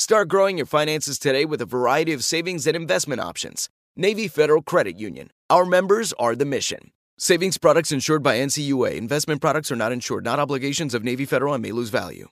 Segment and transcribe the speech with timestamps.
[0.00, 3.68] Start growing your finances today with a variety of savings and investment options.
[3.96, 5.32] Navy Federal Credit Union.
[5.50, 6.92] Our members are the mission.
[7.18, 8.94] Savings products insured by NCUA.
[8.94, 12.28] Investment products are not insured, not obligations of Navy Federal and may lose value.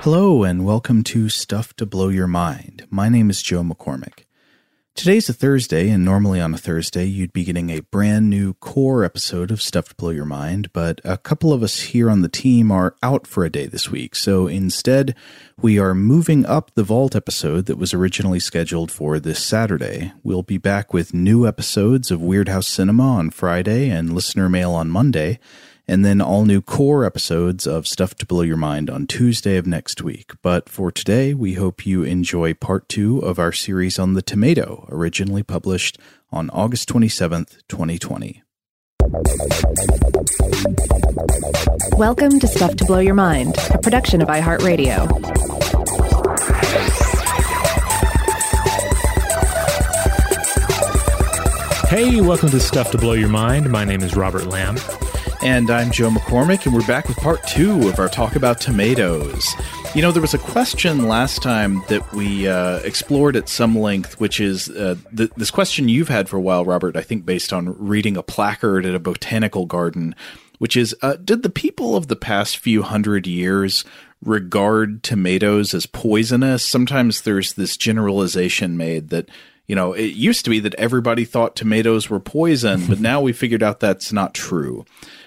[0.00, 2.86] Hello, and welcome to Stuff to Blow Your Mind.
[2.88, 4.25] My name is Joe McCormick.
[4.96, 9.04] Today's a Thursday, and normally on a Thursday, you'd be getting a brand new core
[9.04, 12.30] episode of Stuff to Blow Your Mind, but a couple of us here on the
[12.30, 14.16] team are out for a day this week.
[14.16, 15.14] So instead,
[15.60, 20.14] we are moving up the Vault episode that was originally scheduled for this Saturday.
[20.22, 24.88] We'll be back with new episodes of Weirdhouse Cinema on Friday and listener mail on
[24.88, 25.38] Monday
[25.88, 29.66] and then all new core episodes of Stuff to Blow Your Mind on Tuesday of
[29.66, 30.32] next week.
[30.42, 34.86] But for today, we hope you enjoy part two of our series on the tomato,
[34.90, 35.98] originally published
[36.32, 38.42] on August 27th, 2020.
[41.96, 45.06] Welcome to Stuff to Blow Your Mind, a production of iHeartRadio.
[51.88, 53.70] Hey, welcome to Stuff to Blow Your Mind.
[53.70, 54.76] My name is Robert Lamb.
[55.42, 59.54] And I'm Joe McCormick, and we're back with part two of our talk about tomatoes.
[59.94, 64.18] You know, there was a question last time that we uh, explored at some length,
[64.18, 67.52] which is uh, th- this question you've had for a while, Robert, I think based
[67.52, 70.14] on reading a placard at a botanical garden,
[70.58, 73.84] which is uh, Did the people of the past few hundred years
[74.24, 76.64] regard tomatoes as poisonous?
[76.64, 79.28] Sometimes there's this generalization made that
[79.66, 83.32] you know, it used to be that everybody thought tomatoes were poison, but now we
[83.32, 84.84] figured out that's not true.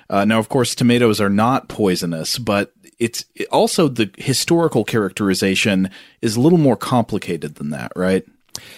[0.10, 5.90] Uh, now, of course, tomatoes are not poisonous, but it's it also the historical characterization
[6.22, 8.26] is a little more complicated than that, right?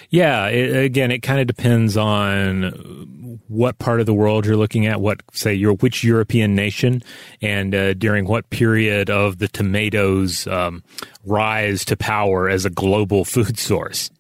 [0.10, 4.86] Yeah, it, again, it kind of depends on what part of the world you're looking
[4.86, 7.02] at, what say your which European nation,
[7.42, 10.84] and uh, during what period of the tomatoes um,
[11.26, 14.12] rise to power as a global food source.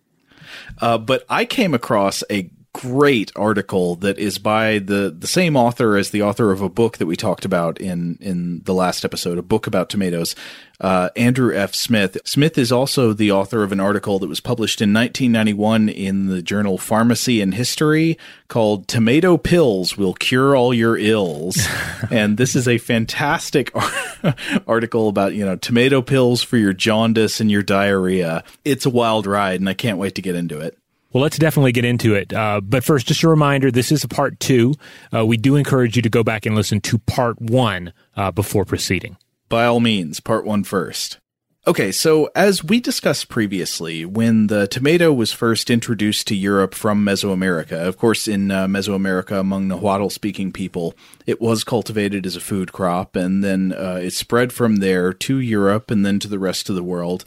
[0.79, 5.97] Uh, but I came across a great article that is by the the same author
[5.97, 9.37] as the author of a book that we talked about in in the last episode,
[9.37, 10.35] a book about tomatoes.
[10.79, 11.75] Uh, Andrew F.
[11.75, 12.17] Smith.
[12.25, 16.41] Smith is also the author of an article that was published in 1991 in the
[16.41, 21.67] journal Pharmacy and History called "Tomato Pills Will Cure All Your Ills,"
[22.09, 23.71] and this is a fantastic
[24.67, 28.43] article about you know tomato pills for your jaundice and your diarrhea.
[28.65, 30.77] It's a wild ride, and I can't wait to get into it.
[31.13, 32.33] Well, let's definitely get into it.
[32.33, 34.75] Uh, but first, just a reminder this is a part two.
[35.13, 38.63] Uh, we do encourage you to go back and listen to part one uh, before
[38.65, 39.17] proceeding.
[39.49, 41.19] By all means, part one first.
[41.67, 47.05] Okay, so as we discussed previously, when the tomato was first introduced to Europe from
[47.05, 50.95] Mesoamerica, of course, in uh, Mesoamerica among Nahuatl speaking people,
[51.27, 55.37] it was cultivated as a food crop, and then uh, it spread from there to
[55.37, 57.25] Europe and then to the rest of the world.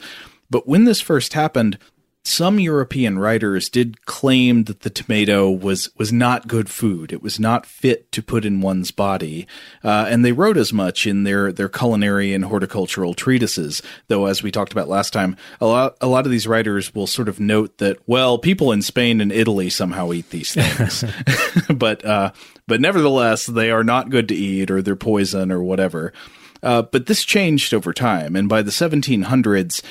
[0.49, 1.77] But when this first happened,
[2.27, 7.13] some European writers did claim that the tomato was was not good food.
[7.13, 9.45] It was not fit to put in one's body,
[9.83, 13.83] uh, and they wrote as much in their their culinary and horticultural treatises.
[14.07, 17.07] Though, as we talked about last time, a lot a lot of these writers will
[17.07, 21.05] sort of note that well, people in Spain and Italy somehow eat these things,
[21.75, 22.31] but uh,
[22.65, 26.11] but nevertheless, they are not good to eat, or they're poison, or whatever.
[26.63, 29.83] Uh, but this changed over time, and by the 1700s,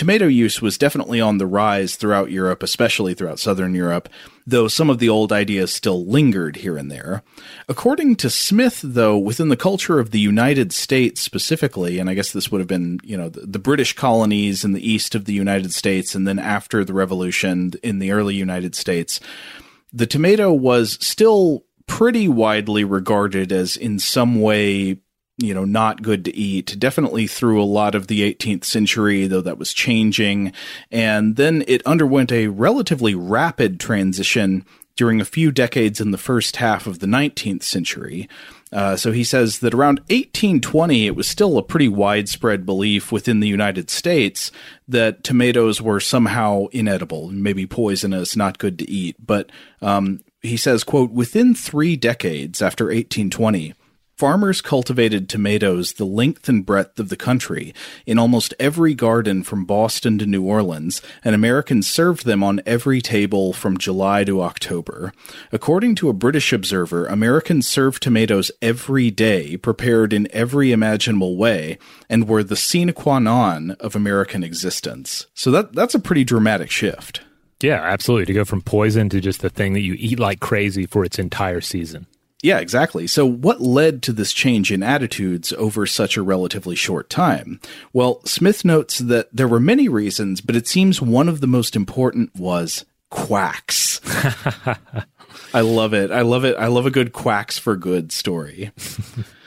[0.00, 4.08] tomato use was definitely on the rise throughout Europe, especially throughout Southern Europe,
[4.46, 7.22] though some of the old ideas still lingered here and there.
[7.68, 12.32] According to Smith, though, within the culture of the United States specifically, and I guess
[12.32, 15.34] this would have been, you know, the, the British colonies in the east of the
[15.34, 19.20] United States, and then after the Revolution in the early United States,
[19.92, 24.96] the tomato was still pretty widely regarded as in some way
[25.40, 26.78] you know, not good to eat.
[26.78, 30.52] Definitely through a lot of the 18th century, though that was changing.
[30.90, 34.64] And then it underwent a relatively rapid transition
[34.96, 38.28] during a few decades in the first half of the 19th century.
[38.72, 43.40] Uh, so he says that around 1820, it was still a pretty widespread belief within
[43.40, 44.52] the United States
[44.86, 49.16] that tomatoes were somehow inedible, maybe poisonous, not good to eat.
[49.24, 49.50] But
[49.80, 53.74] um, he says, quote, within three decades after 1820,
[54.20, 57.72] Farmers cultivated tomatoes the length and breadth of the country.
[58.04, 63.00] In almost every garden from Boston to New Orleans, and Americans served them on every
[63.00, 65.14] table from July to October.
[65.52, 71.78] According to a British observer, Americans served tomatoes every day, prepared in every imaginable way,
[72.10, 75.28] and were the sine qua non of American existence.
[75.32, 77.22] So that that's a pretty dramatic shift.
[77.62, 78.26] Yeah, absolutely.
[78.26, 81.18] To go from poison to just the thing that you eat like crazy for its
[81.18, 82.06] entire season.
[82.42, 83.06] Yeah, exactly.
[83.06, 87.60] So, what led to this change in attitudes over such a relatively short time?
[87.92, 91.76] Well, Smith notes that there were many reasons, but it seems one of the most
[91.76, 94.00] important was quacks.
[95.54, 96.10] I love it.
[96.10, 96.56] I love it.
[96.56, 98.72] I love a good quacks for good story.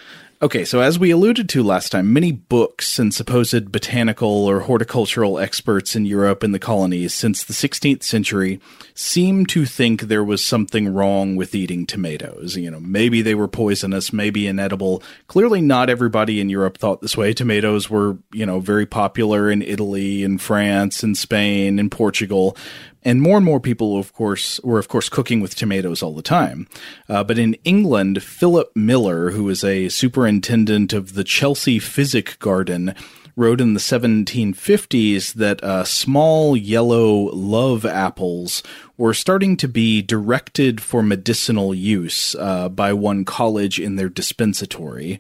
[0.44, 5.40] Okay, so as we alluded to last time, many books and supposed botanical or horticultural
[5.40, 8.60] experts in Europe and the colonies since the 16th century
[8.94, 12.58] seem to think there was something wrong with eating tomatoes.
[12.58, 15.02] You know, maybe they were poisonous, maybe inedible.
[15.28, 17.32] Clearly, not everybody in Europe thought this way.
[17.34, 22.58] Tomatoes were, you know, very popular in Italy and France and Spain and Portugal
[23.04, 26.22] and more and more people, of course, were of course cooking with tomatoes all the
[26.22, 26.68] time.
[27.08, 32.96] Uh, but in England, Philip Miller, who was a superintendent of the Chelsea Physic Garden,
[33.36, 38.62] wrote in the 1750s that uh, small yellow love apples
[38.96, 45.20] were starting to be directed for medicinal use uh, by one college in their dispensatory.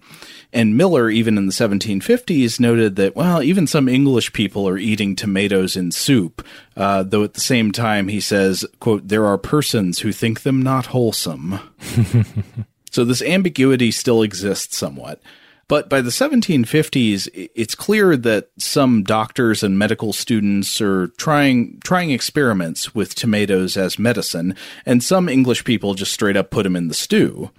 [0.51, 5.15] And Miller, even in the 1750s, noted that, well, even some English people are eating
[5.15, 6.45] tomatoes in soup,
[6.77, 10.61] uh, though at the same time he says, quote, there are persons who think them
[10.61, 11.59] not wholesome.
[12.91, 15.19] so this ambiguity still exists somewhat.
[15.67, 22.11] But by the 1750s, it's clear that some doctors and medical students are trying trying
[22.11, 24.55] experiments with tomatoes as medicine,
[24.85, 27.49] and some English people just straight up put them in the stew.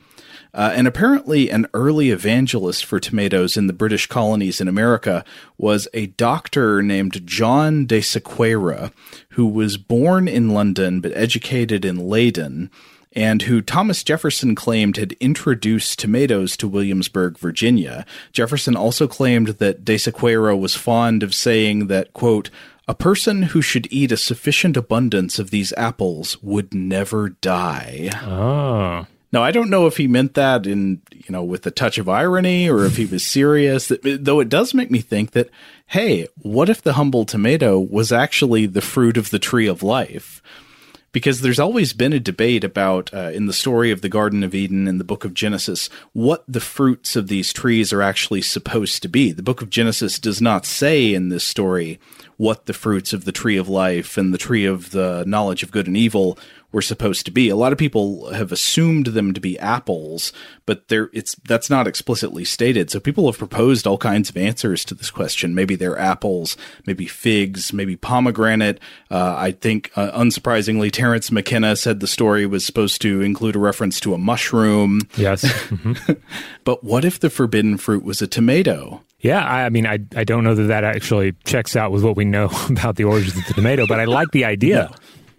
[0.53, 5.25] Uh, and apparently, an early evangelist for tomatoes in the British colonies in America
[5.59, 8.93] was a doctor named John de Sequeira,
[9.31, 12.71] who was born in London but educated in Leyden
[13.15, 18.05] and who Thomas Jefferson claimed had introduced tomatoes to Williamsburg, Virginia.
[18.33, 22.51] Jefferson also claimed that De Sequeira was fond of saying that, quote,
[22.87, 28.11] a person who should eat a sufficient abundance of these apples would never die.
[28.23, 29.07] Oh.
[29.33, 32.09] Now, I don't know if he meant that in, you know, with a touch of
[32.09, 35.51] irony or if he was serious, though it does make me think that,
[35.89, 40.41] hey, what if the humble tomato was actually the fruit of the tree of life?
[41.15, 44.53] Because there's always been a debate about uh, in the story of the Garden of
[44.53, 49.01] Eden in the book of Genesis what the fruits of these trees are actually supposed
[49.01, 49.31] to be.
[49.31, 52.01] The book of Genesis does not say in this story
[52.37, 55.71] what the fruits of the tree of life and the tree of the knowledge of
[55.71, 56.37] good and evil
[56.75, 57.49] were supposed to be.
[57.49, 60.33] A lot of people have assumed them to be apples,
[60.67, 62.91] but there it's that's not explicitly stated.
[62.91, 65.55] So people have proposed all kinds of answers to this question.
[65.55, 68.81] Maybe they're apples, maybe figs, maybe pomegranate.
[69.11, 73.61] Uh, I think, uh, unsurprisingly, Terence McKenna said the story was supposed to include a
[73.61, 75.01] reference to a mushroom.
[75.17, 75.45] Yes.
[75.75, 76.13] Mm-hmm.
[76.65, 79.03] but what if the forbidden fruit was a tomato?
[79.21, 82.25] Yeah, I, mean, I I don't know that that actually checks out with what we
[82.25, 84.91] know about the origins of the tomato, but I like the idea.
[84.91, 84.97] No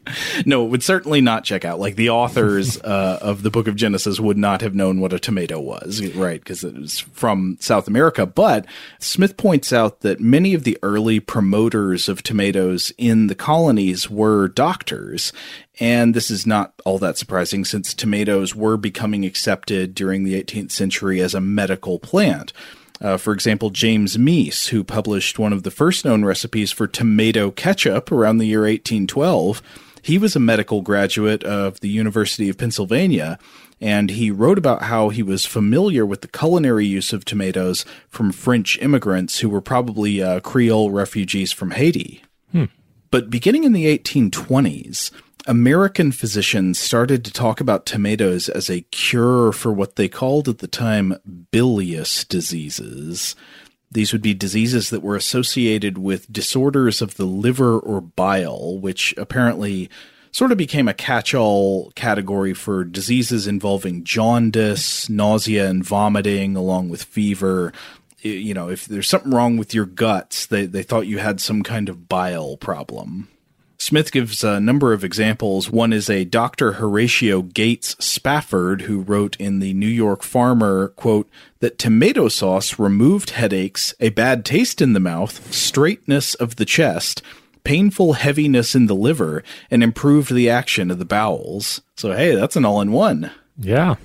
[0.46, 1.80] no, it would certainly not check out.
[1.80, 5.20] Like the authors uh, of the Book of Genesis would not have known what a
[5.20, 6.40] tomato was, right?
[6.40, 8.26] Because it was from South America.
[8.26, 8.66] But
[9.00, 14.48] Smith points out that many of the early promoters of tomatoes in the colonies were
[14.48, 15.34] doctors.
[15.80, 20.72] And this is not all that surprising since tomatoes were becoming accepted during the 18th
[20.72, 22.54] century as a medical plant.
[23.02, 27.52] Uh, for example, James Mease, who published one of the first known recipes for tomato
[27.52, 29.62] ketchup around the year 1812,
[30.06, 33.40] he was a medical graduate of the University of Pennsylvania,
[33.82, 38.32] and he wrote about how he was familiar with the culinary use of tomatoes from
[38.32, 42.24] French immigrants who were probably uh, Creole refugees from Haiti.
[42.52, 42.66] Hmm.
[43.10, 45.10] But beginning in the 1820s,
[45.48, 50.60] American physicians started to talk about tomatoes as a cure for what they called at
[50.60, 51.18] the time
[51.52, 53.36] bilious diseases.
[53.96, 59.14] These would be diseases that were associated with disorders of the liver or bile, which
[59.16, 59.90] apparently
[60.34, 66.90] sort of became a catch all category for diseases involving jaundice, nausea, and vomiting, along
[66.90, 67.72] with fever.
[68.20, 71.64] You know, if there's something wrong with your guts, they, they thought you had some
[71.64, 73.30] kind of bile problem.
[73.78, 75.70] Smith gives a number of examples.
[75.70, 76.74] One is a Dr.
[76.74, 81.30] Horatio Gates Spafford who wrote in the New York Farmer, quote,
[81.66, 87.24] that tomato sauce removed headaches, a bad taste in the mouth, straightness of the chest,
[87.64, 91.82] painful heaviness in the liver, and improved the action of the bowels.
[91.98, 93.32] So, hey, that's an all in one.
[93.58, 93.96] Yeah.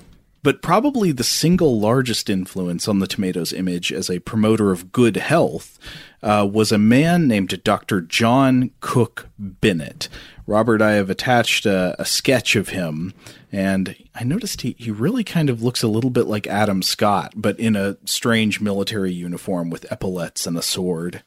[0.41, 5.17] But probably the single largest influence on the tomato's image as a promoter of good
[5.17, 5.77] health
[6.23, 8.01] uh, was a man named Dr.
[8.01, 10.09] John Cook Bennett.
[10.47, 13.13] Robert, I have attached a, a, sketch of him,
[13.51, 17.33] and I noticed he, he really kind of looks a little bit like Adam Scott,
[17.35, 21.23] but in a strange military uniform with epaulets and a sword.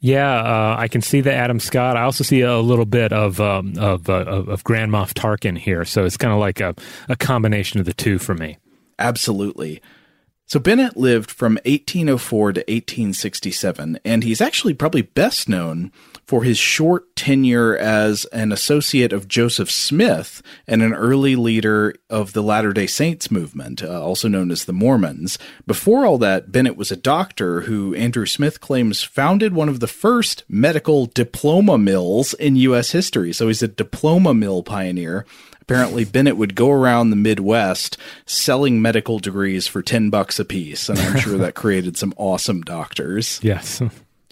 [0.00, 1.96] Yeah, uh, I can see the Adam Scott.
[1.96, 5.84] I also see a little bit of um, of, uh, of Grand Moff Tarkin here,
[5.84, 6.74] so it's kind of like a,
[7.08, 8.58] a combination of the two for me.
[8.98, 9.80] Absolutely.
[10.46, 15.92] So Bennett lived from 1804 to 1867, and he's actually probably best known
[16.24, 22.32] for his short tenure as an associate of Joseph Smith and an early leader of
[22.32, 25.38] the Latter day Saints movement, uh, also known as the Mormons.
[25.66, 29.86] Before all that, Bennett was a doctor who Andrew Smith claims founded one of the
[29.86, 32.92] first medical diploma mills in U.S.
[32.92, 33.32] history.
[33.32, 35.26] So he's a diploma mill pioneer
[35.62, 40.88] apparently Bennett would go around the Midwest selling medical degrees for 10 bucks a piece.
[40.88, 43.40] And I'm sure that created some awesome doctors.
[43.42, 43.80] Yes.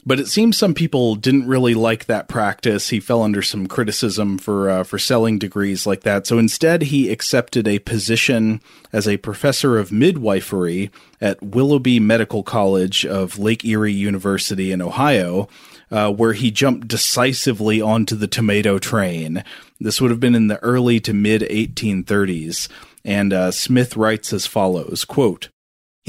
[0.07, 2.88] But it seems some people didn't really like that practice.
[2.88, 6.26] He fell under some criticism for uh, for selling degrees like that.
[6.26, 10.90] So instead, he accepted a position as a professor of midwifery
[11.21, 15.49] at Willoughby Medical College of Lake Erie University in Ohio,
[15.90, 19.45] uh, where he jumped decisively onto the tomato train.
[19.78, 22.69] This would have been in the early to mid 1830s.
[23.04, 25.49] And uh, Smith writes as follows quote,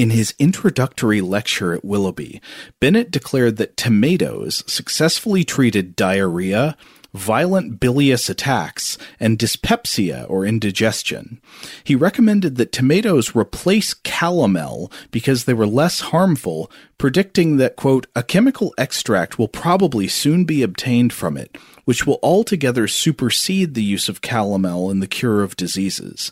[0.02, 2.42] in his introductory lecture at Willoughby,
[2.80, 6.76] Bennett declared that tomatoes successfully treated diarrhea,
[7.14, 11.40] violent bilious attacks, and dyspepsia or indigestion.
[11.84, 18.24] He recommended that tomatoes replace calomel because they were less harmful, predicting that, quote, a
[18.24, 21.56] chemical extract will probably soon be obtained from it,
[21.86, 26.32] which will altogether supersede the use of calomel in the cure of diseases.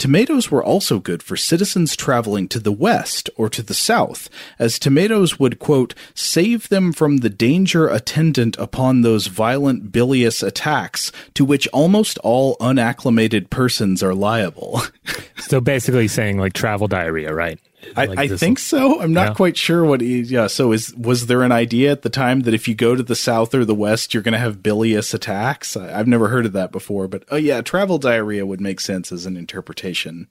[0.00, 4.78] Tomatoes were also good for citizens traveling to the west or to the south, as
[4.78, 11.44] tomatoes would, quote, save them from the danger attendant upon those violent bilious attacks to
[11.44, 14.80] which almost all unacclimated persons are liable.
[15.36, 17.60] so basically saying like travel diarrhea, right?
[17.96, 19.00] I, like I think so.
[19.00, 19.34] I'm not yeah.
[19.34, 20.20] quite sure what he.
[20.20, 20.46] Yeah.
[20.46, 23.14] So is was there an idea at the time that if you go to the
[23.14, 25.76] south or the west, you're going to have bilious attacks?
[25.76, 29.12] I, have never heard of that before, but oh yeah, travel diarrhea would make sense
[29.12, 30.28] as an interpretation.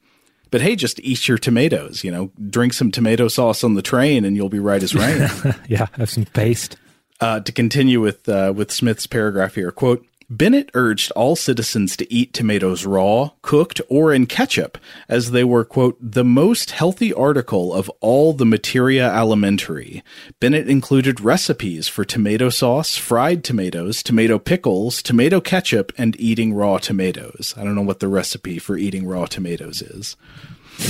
[0.51, 2.03] But hey, just eat your tomatoes.
[2.03, 5.29] You know, drink some tomato sauce on the train, and you'll be right as rain.
[5.67, 6.77] yeah, have some paste.
[7.21, 10.05] Uh, to continue with uh, with Smith's paragraph here, quote.
[10.31, 15.65] Bennett urged all citizens to eat tomatoes raw, cooked, or in ketchup, as they were,
[15.65, 20.03] quote, the most healthy article of all the materia alimentary.
[20.39, 26.77] Bennett included recipes for tomato sauce, fried tomatoes, tomato pickles, tomato ketchup, and eating raw
[26.77, 27.55] tomatoes.
[27.57, 30.15] I don't know what the recipe for eating raw tomatoes is.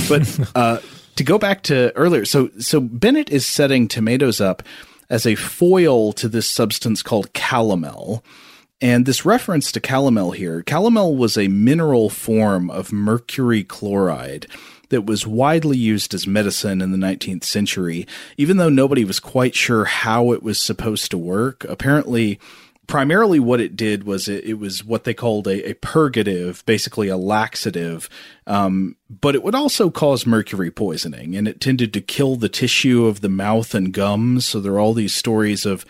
[0.06, 0.78] But uh,
[1.16, 4.62] to go back to earlier, so so Bennett is setting tomatoes up
[5.08, 8.22] as a foil to this substance called calomel.
[8.80, 14.46] And this reference to calomel here, calomel was a mineral form of mercury chloride
[14.88, 18.06] that was widely used as medicine in the 19th century,
[18.36, 21.64] even though nobody was quite sure how it was supposed to work.
[21.64, 22.40] Apparently,
[22.86, 27.08] primarily what it did was it, it was what they called a, a purgative, basically
[27.08, 28.08] a laxative,
[28.48, 33.06] um, but it would also cause mercury poisoning, and it tended to kill the tissue
[33.06, 34.44] of the mouth and gums.
[34.44, 35.86] So there are all these stories of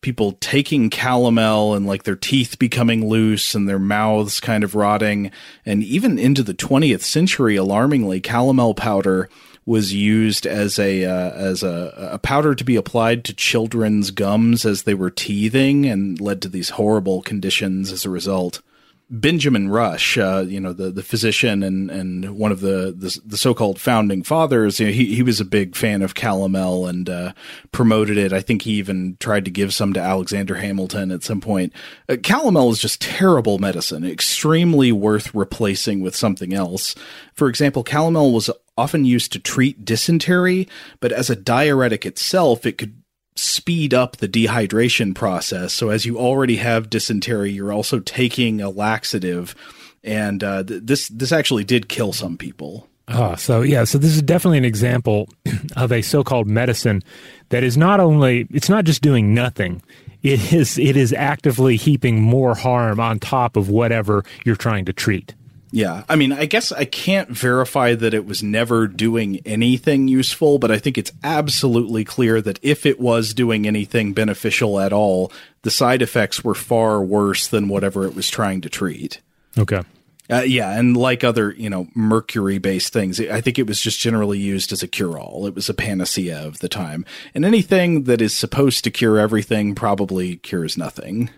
[0.00, 5.30] people taking calomel and like their teeth becoming loose and their mouths kind of rotting.
[5.64, 9.28] And even into the 20th century, alarmingly, calomel powder
[9.66, 14.64] was used as a uh, as a, a, powder to be applied to children's gums
[14.64, 18.62] as they were teething and led to these horrible conditions as a result.
[19.10, 23.38] Benjamin Rush, uh, you know, the, the physician and, and one of the, the, the
[23.38, 27.32] so-called founding fathers, you know, he, he was a big fan of calomel and, uh,
[27.72, 28.34] promoted it.
[28.34, 31.72] I think he even tried to give some to Alexander Hamilton at some point.
[32.06, 36.94] Uh, calomel is just terrible medicine, extremely worth replacing with something else.
[37.32, 40.68] For example, calomel was often used to treat dysentery,
[41.00, 42.97] but as a diuretic itself, it could
[43.38, 45.72] speed up the dehydration process.
[45.72, 49.54] So as you already have dysentery, you're also taking a laxative,
[50.02, 52.88] and uh, th- this this actually did kill some people.
[53.08, 55.28] Ah, so yeah, so this is definitely an example
[55.76, 57.02] of a so-called medicine
[57.48, 59.82] that is not only it's not just doing nothing.
[60.22, 64.92] It is it is actively heaping more harm on top of whatever you're trying to
[64.92, 65.34] treat.
[65.70, 66.04] Yeah.
[66.08, 70.70] I mean, I guess I can't verify that it was never doing anything useful, but
[70.70, 75.30] I think it's absolutely clear that if it was doing anything beneficial at all,
[75.62, 79.20] the side effects were far worse than whatever it was trying to treat.
[79.58, 79.82] Okay.
[80.30, 84.38] Uh, yeah, and like other, you know, mercury-based things, I think it was just generally
[84.38, 85.46] used as a cure-all.
[85.46, 87.06] It was a panacea of the time.
[87.34, 91.30] And anything that is supposed to cure everything probably cures nothing.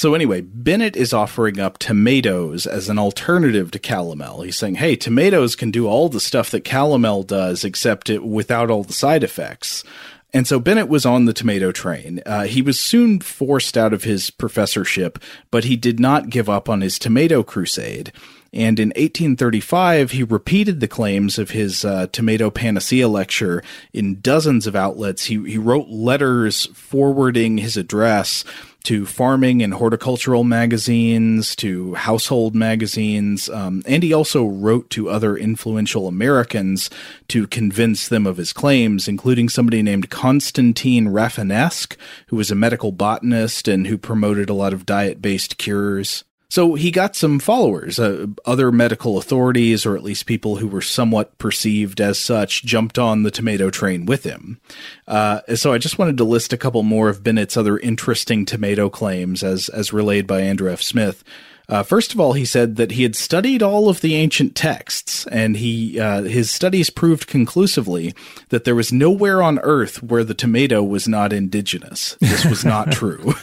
[0.00, 4.42] So anyway, Bennett is offering up tomatoes as an alternative to calomel.
[4.42, 8.70] He's saying, "Hey, tomatoes can do all the stuff that calomel does, except it without
[8.70, 9.84] all the side effects."
[10.32, 12.22] And so Bennett was on the tomato train.
[12.24, 15.18] Uh, he was soon forced out of his professorship,
[15.50, 18.10] but he did not give up on his tomato crusade.
[18.54, 24.66] And in 1835, he repeated the claims of his uh, tomato panacea lecture in dozens
[24.66, 25.26] of outlets.
[25.26, 28.44] He, he wrote letters forwarding his address
[28.84, 35.36] to farming and horticultural magazines, to household magazines, um, and he also wrote to other
[35.36, 36.90] influential Americans
[37.28, 41.96] to convince them of his claims, including somebody named Constantine Rafinesque,
[42.28, 46.24] who was a medical botanist and who promoted a lot of diet based cures.
[46.50, 47.98] So he got some followers.
[47.98, 52.98] Uh, other medical authorities, or at least people who were somewhat perceived as such, jumped
[52.98, 54.60] on the tomato train with him.
[55.06, 58.90] Uh, so I just wanted to list a couple more of Bennett's other interesting tomato
[58.90, 60.82] claims as as relayed by Andrew F.
[60.82, 61.24] Smith.
[61.70, 65.24] Uh, first of all, he said that he had studied all of the ancient texts,
[65.28, 68.12] and he uh, his studies proved conclusively
[68.48, 72.16] that there was nowhere on Earth where the tomato was not indigenous.
[72.20, 73.34] This was not true.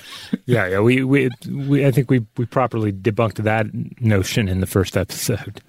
[0.45, 3.67] yeah, yeah, we, we we I think we we properly debunked that
[4.01, 5.61] notion in the first episode.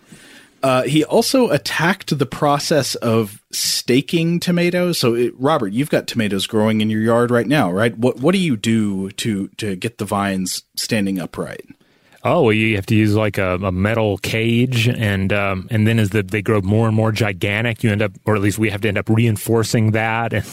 [0.61, 4.99] Uh, he also attacked the process of staking tomatoes.
[4.99, 7.97] So, it, Robert, you've got tomatoes growing in your yard right now, right?
[7.97, 11.65] What what do you do to to get the vines standing upright?
[12.29, 15.99] Oh, well, you have to use like a, a metal cage, and um, and then
[15.99, 18.69] as the, they grow more and more gigantic, you end up, or at least we
[18.69, 20.45] have to end up reinforcing that, and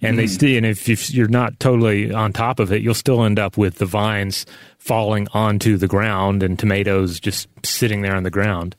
[0.00, 0.16] and mm.
[0.16, 0.32] they hmm.
[0.32, 0.56] stay.
[0.56, 3.76] And if, if you're not totally on top of it, you'll still end up with
[3.76, 4.46] the vines
[4.78, 8.76] falling onto the ground and tomatoes just sitting there on the ground.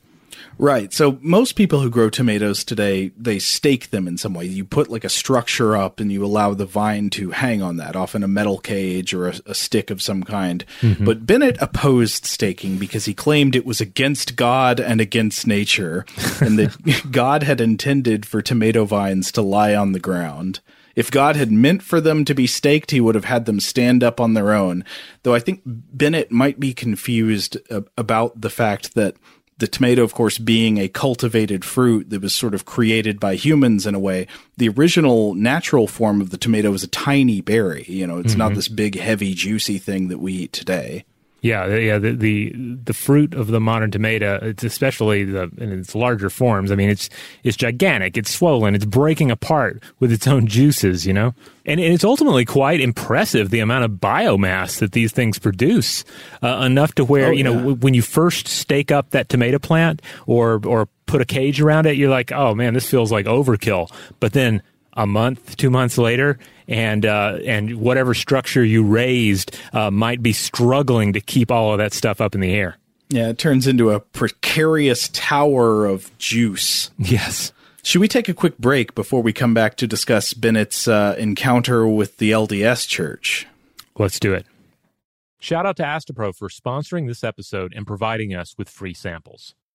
[0.62, 0.92] Right.
[0.92, 4.44] So most people who grow tomatoes today, they stake them in some way.
[4.44, 7.96] You put like a structure up and you allow the vine to hang on that,
[7.96, 10.64] often a metal cage or a, a stick of some kind.
[10.80, 11.04] Mm-hmm.
[11.04, 16.06] But Bennett opposed staking because he claimed it was against God and against nature
[16.40, 20.60] and that God had intended for tomato vines to lie on the ground.
[20.94, 24.04] If God had meant for them to be staked, he would have had them stand
[24.04, 24.84] up on their own.
[25.24, 27.56] Though I think Bennett might be confused
[27.96, 29.16] about the fact that
[29.58, 33.86] the tomato, of course, being a cultivated fruit that was sort of created by humans
[33.86, 34.26] in a way.
[34.56, 37.84] The original natural form of the tomato is a tiny berry.
[37.86, 38.38] You know, it's mm-hmm.
[38.38, 41.04] not this big, heavy, juicy thing that we eat today.
[41.42, 41.98] Yeah, yeah.
[41.98, 42.52] The, the
[42.84, 46.70] the fruit of the modern tomato, it's especially the in its larger forms.
[46.70, 47.10] I mean, it's
[47.42, 48.16] it's gigantic.
[48.16, 48.76] It's swollen.
[48.76, 51.04] It's breaking apart with its own juices.
[51.04, 51.34] You know,
[51.66, 56.04] and, and it's ultimately quite impressive the amount of biomass that these things produce.
[56.44, 57.58] Uh, enough to where Oh, you know yeah.
[57.58, 61.86] w- when you first stake up that tomato plant or or put a cage around
[61.86, 63.90] it, you're like, oh man, this feels like overkill.
[64.20, 64.62] But then
[64.94, 70.32] a month, two months later, and uh, and whatever structure you raised uh, might be
[70.32, 72.76] struggling to keep all of that stuff up in the air.
[73.08, 76.90] Yeah, it turns into a precarious tower of juice.
[76.98, 77.52] Yes.
[77.82, 81.86] Should we take a quick break before we come back to discuss Bennett's uh, encounter
[81.86, 83.46] with the LDS Church?
[83.98, 84.46] Let's do it.
[85.40, 89.56] Shout out to Astepro for sponsoring this episode and providing us with free samples.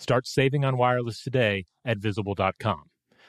[0.00, 2.84] Start saving on wireless today at visible.com.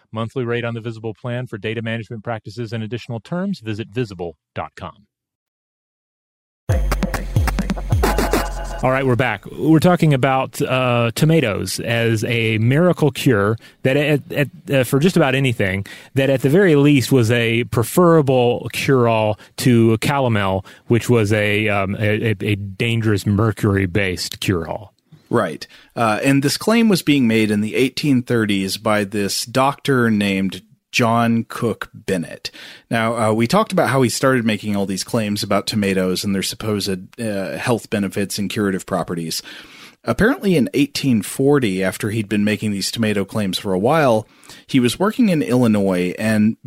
[0.10, 5.07] Monthly rate on the Visible plan for data management practices and additional terms, visit visible.com.
[8.84, 9.45] All right, we're back.
[9.47, 15.17] We're talking about uh, tomatoes as a miracle cure that, at, at, uh, for just
[15.17, 21.31] about anything, that at the very least was a preferable cure-all to calomel, which was
[21.31, 24.90] a um, a, a dangerous mercury-based cure-all.
[25.32, 25.65] Right.
[25.96, 31.46] Uh, and this claim was being made in the 1830s by this doctor named John
[31.48, 32.52] Cook Bennett.
[32.89, 36.36] Now, uh, we talked about how he started making all these claims about tomatoes and
[36.36, 39.41] their supposed uh, health benefits and curative properties.
[40.04, 44.28] Apparently, in 1840, after he'd been making these tomato claims for a while,
[44.67, 46.58] he was working in Illinois and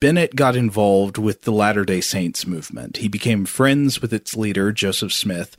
[0.00, 2.96] Bennett got involved with the Latter day Saints movement.
[2.96, 5.54] He became friends with its leader, Joseph Smith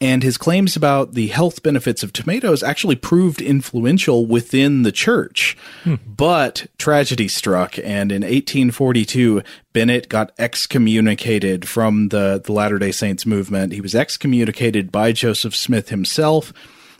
[0.00, 5.56] and his claims about the health benefits of tomatoes actually proved influential within the church.
[5.84, 5.94] Hmm.
[6.06, 13.26] But tragedy struck, and in 1842, Bennett got excommunicated from the, the Latter day Saints
[13.26, 13.72] movement.
[13.72, 16.52] He was excommunicated by Joseph Smith himself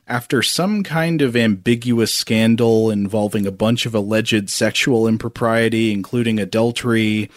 [0.09, 7.29] after some kind of ambiguous scandal involving a bunch of alleged sexual impropriety, including adultery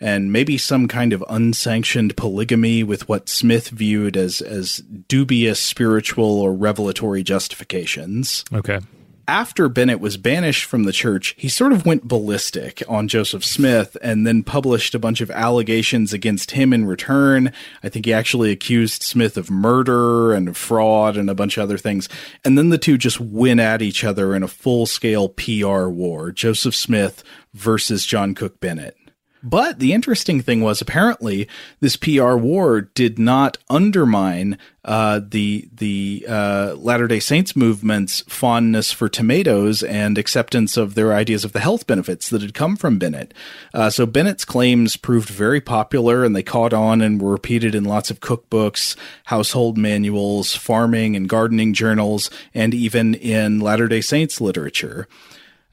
[0.00, 4.78] and maybe some kind of unsanctioned polygamy with what Smith viewed as as
[5.08, 8.44] dubious spiritual or revelatory justifications.
[8.52, 8.80] Okay.
[9.26, 13.96] After Bennett was banished from the church, he sort of went ballistic on Joseph Smith
[14.02, 17.50] and then published a bunch of allegations against him in return.
[17.82, 21.78] I think he actually accused Smith of murder and fraud and a bunch of other
[21.78, 22.06] things.
[22.44, 26.30] And then the two just went at each other in a full scale PR war
[26.30, 28.98] Joseph Smith versus John Cook Bennett.
[29.44, 31.46] But the interesting thing was apparently
[31.80, 38.90] this PR war did not undermine uh, the the uh, Latter Day Saints movement's fondness
[38.90, 42.98] for tomatoes and acceptance of their ideas of the health benefits that had come from
[42.98, 43.34] Bennett.
[43.74, 47.84] Uh, so Bennett's claims proved very popular, and they caught on and were repeated in
[47.84, 54.40] lots of cookbooks, household manuals, farming and gardening journals, and even in Latter Day Saints
[54.40, 55.06] literature.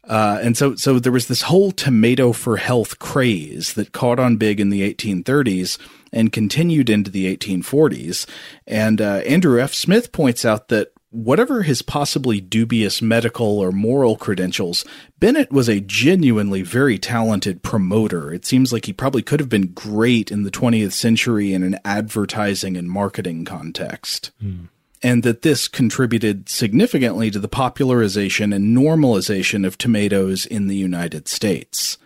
[0.04, 4.38] Uh, and so, so there was this whole tomato for health craze that caught on
[4.38, 5.78] big in the 1830s
[6.12, 8.28] and continued into the 1840s.
[8.68, 9.74] And uh, Andrew F.
[9.74, 14.86] Smith points out that whatever his possibly dubious medical or moral credentials,
[15.20, 18.34] Bennett was a genuinely very talented promoter.
[18.34, 21.78] It seems like he probably could have been great in the 20th century in an
[21.86, 24.32] advertising and marketing context.
[24.42, 24.66] Hmm
[25.04, 31.28] and that this contributed significantly to the popularization and normalization of tomatoes in the United
[31.28, 31.98] States.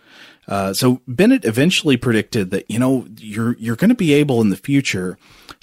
[0.48, 4.50] Uh, so Bennett eventually predicted that you know you're you're going to be able in
[4.50, 5.18] the future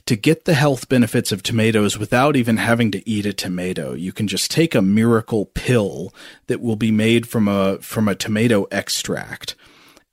[0.06, 3.94] to get the health benefits of tomatoes without even having to eat a tomato.
[3.94, 6.14] You can just take a miracle pill
[6.48, 9.56] that will be made from a from a tomato extract.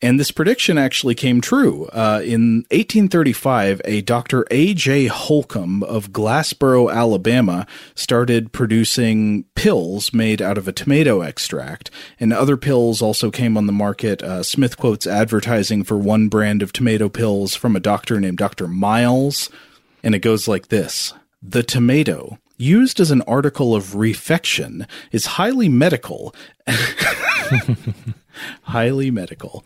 [0.03, 1.85] And this prediction actually came true.
[1.93, 4.47] Uh, in 1835, a Dr.
[4.51, 5.07] A.J.
[5.07, 11.91] Holcomb of Glassboro, Alabama, started producing pills made out of a tomato extract.
[12.19, 14.23] And other pills also came on the market.
[14.23, 18.69] Uh, Smith quotes advertising for one brand of tomato pills from a doctor named Dr.
[18.69, 19.51] Miles.
[20.03, 25.69] And it goes like this The tomato, used as an article of refection, is highly
[25.69, 26.35] medical.
[28.63, 29.65] highly medical,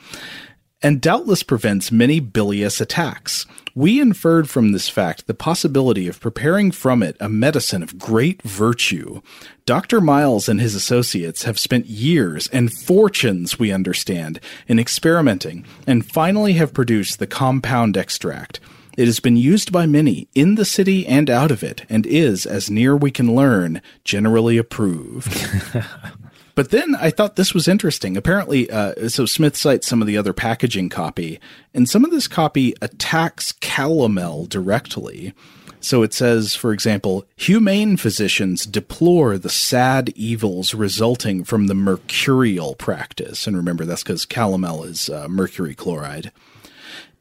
[0.83, 3.47] and doubtless prevents many bilious attacks.
[3.75, 8.43] We inferred from this fact the possibility of preparing from it a medicine of great
[8.43, 9.23] virtue.
[9.65, 10.01] Dr.
[10.01, 16.53] Miles and his associates have spent years and fortunes, we understand, in experimenting, and finally
[16.53, 18.61] have produced the compound extract.
[18.97, 22.47] It has been used by many in the city and out of it, and is,
[22.47, 25.35] as near we can learn, generally approved.
[26.55, 28.17] But then I thought this was interesting.
[28.17, 31.41] Apparently, uh, so Smith cites some of the other packaging copy,
[31.73, 35.35] and some of this copy attacks calomel directly.
[35.81, 42.75] So it says, for example, humane physicians deplore the sad evils resulting from the mercurial
[42.75, 43.47] practice.
[43.47, 46.33] And remember, that's because calomel is uh, mercury chloride.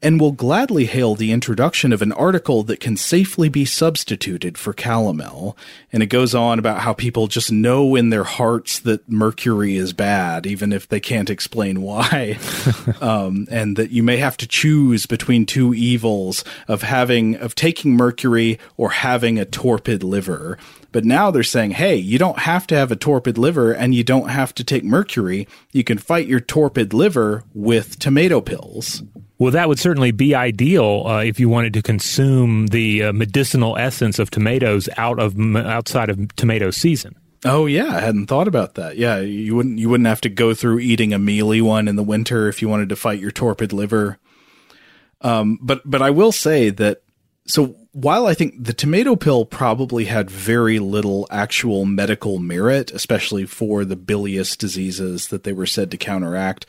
[0.04, 4.74] And will gladly hail the introduction of an article that can safely be substituted for
[4.74, 5.56] calomel.
[5.94, 9.94] And it goes on about how people just know in their hearts that mercury is
[9.94, 12.38] bad, even if they can't explain why.
[13.00, 17.96] um, and that you may have to choose between two evils of having, of taking
[17.96, 20.58] mercury or having a torpid liver.
[20.92, 24.04] But now they're saying, hey, you don't have to have a torpid liver and you
[24.04, 25.48] don't have to take mercury.
[25.72, 29.02] You can fight your torpid liver with tomato pills.
[29.36, 33.76] Well, that would certainly be ideal uh, if you wanted to consume the uh, medicinal
[33.76, 37.16] essence of tomatoes out of outside of tomato season.
[37.44, 38.96] Oh yeah, I hadn't thought about that.
[38.96, 42.02] Yeah, you wouldn't you wouldn't have to go through eating a mealy one in the
[42.02, 44.18] winter if you wanted to fight your torpid liver.
[45.20, 47.02] Um, but but I will say that
[47.46, 53.44] so while I think the tomato pill probably had very little actual medical merit, especially
[53.46, 56.66] for the bilious diseases that they were said to counteract,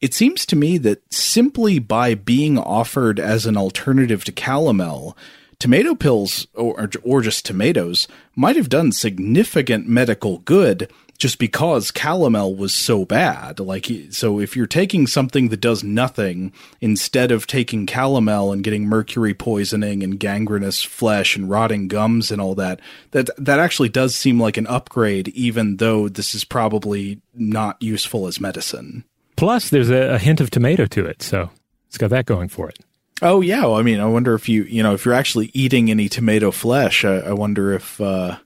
[0.00, 5.14] it seems to me that simply by being offered as an alternative to calomel,
[5.58, 12.56] tomato pills or, or just tomatoes might have done significant medical good just because calomel
[12.56, 13.60] was so bad.
[13.60, 18.86] Like, so if you're taking something that does nothing instead of taking calomel and getting
[18.86, 24.14] mercury poisoning and gangrenous flesh and rotting gums and all that, that that actually does
[24.14, 29.04] seem like an upgrade, even though this is probably not useful as medicine.
[29.40, 31.50] Plus, there's a, a hint of tomato to it, so
[31.88, 32.78] it's got that going for it.
[33.22, 35.90] Oh yeah, well, I mean, I wonder if you, you know, if you're actually eating
[35.90, 38.00] any tomato flesh, I, I wonder if.
[38.00, 38.38] Uh,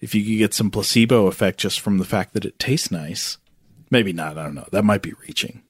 [0.00, 3.38] if you could get some placebo effect just from the fact that it tastes nice.
[3.90, 4.38] Maybe not.
[4.38, 4.66] I don't know.
[4.72, 5.62] That might be reaching.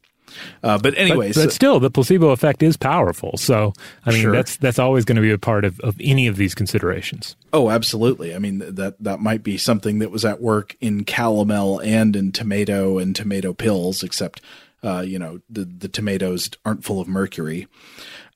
[0.62, 3.36] Uh, but anyways, but, but, still, the placebo effect is powerful.
[3.36, 3.72] So,
[4.06, 4.32] I mean, sure.
[4.32, 7.34] that's that's always going to be a part of, of any of these considerations.
[7.52, 8.32] Oh, absolutely.
[8.32, 12.30] I mean, that that might be something that was at work in calomel and in
[12.30, 14.40] tomato and tomato pills, except
[14.82, 17.66] uh, you know the the tomatoes aren't full of mercury.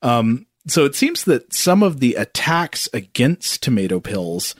[0.01, 4.55] Um, so it seems that some of the attacks against tomato pills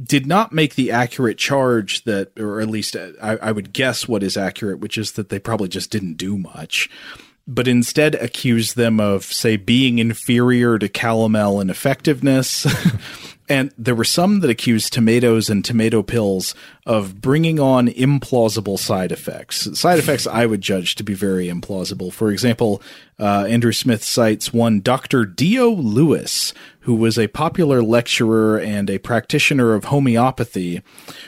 [0.00, 4.24] did not make the accurate charge that, or at least I, I, would guess what
[4.24, 6.90] is accurate, which is that they probably just didn't do much,
[7.46, 12.66] but instead accused them of, say, being inferior to calomel in effectiveness.
[13.48, 16.54] and there were some that accused tomatoes and tomato pills
[16.86, 19.78] of bringing on implausible side effects.
[19.78, 22.12] Side effects I would judge to be very implausible.
[22.12, 22.80] For example,
[23.18, 25.26] uh, Andrew Smith cites one Dr.
[25.26, 30.82] Dio Lewis, who was a popular lecturer and a practitioner of homeopathy,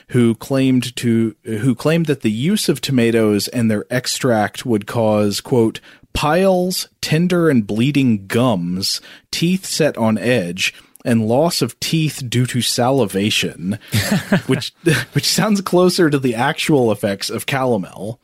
[0.08, 5.40] who claimed to who claimed that the use of tomatoes and their extract would cause
[5.40, 5.80] quote
[6.16, 10.72] piles, tender and bleeding gums, teeth set on edge,
[11.06, 13.78] and loss of teeth due to salivation,
[14.46, 14.74] which
[15.12, 18.18] which sounds closer to the actual effects of calomel.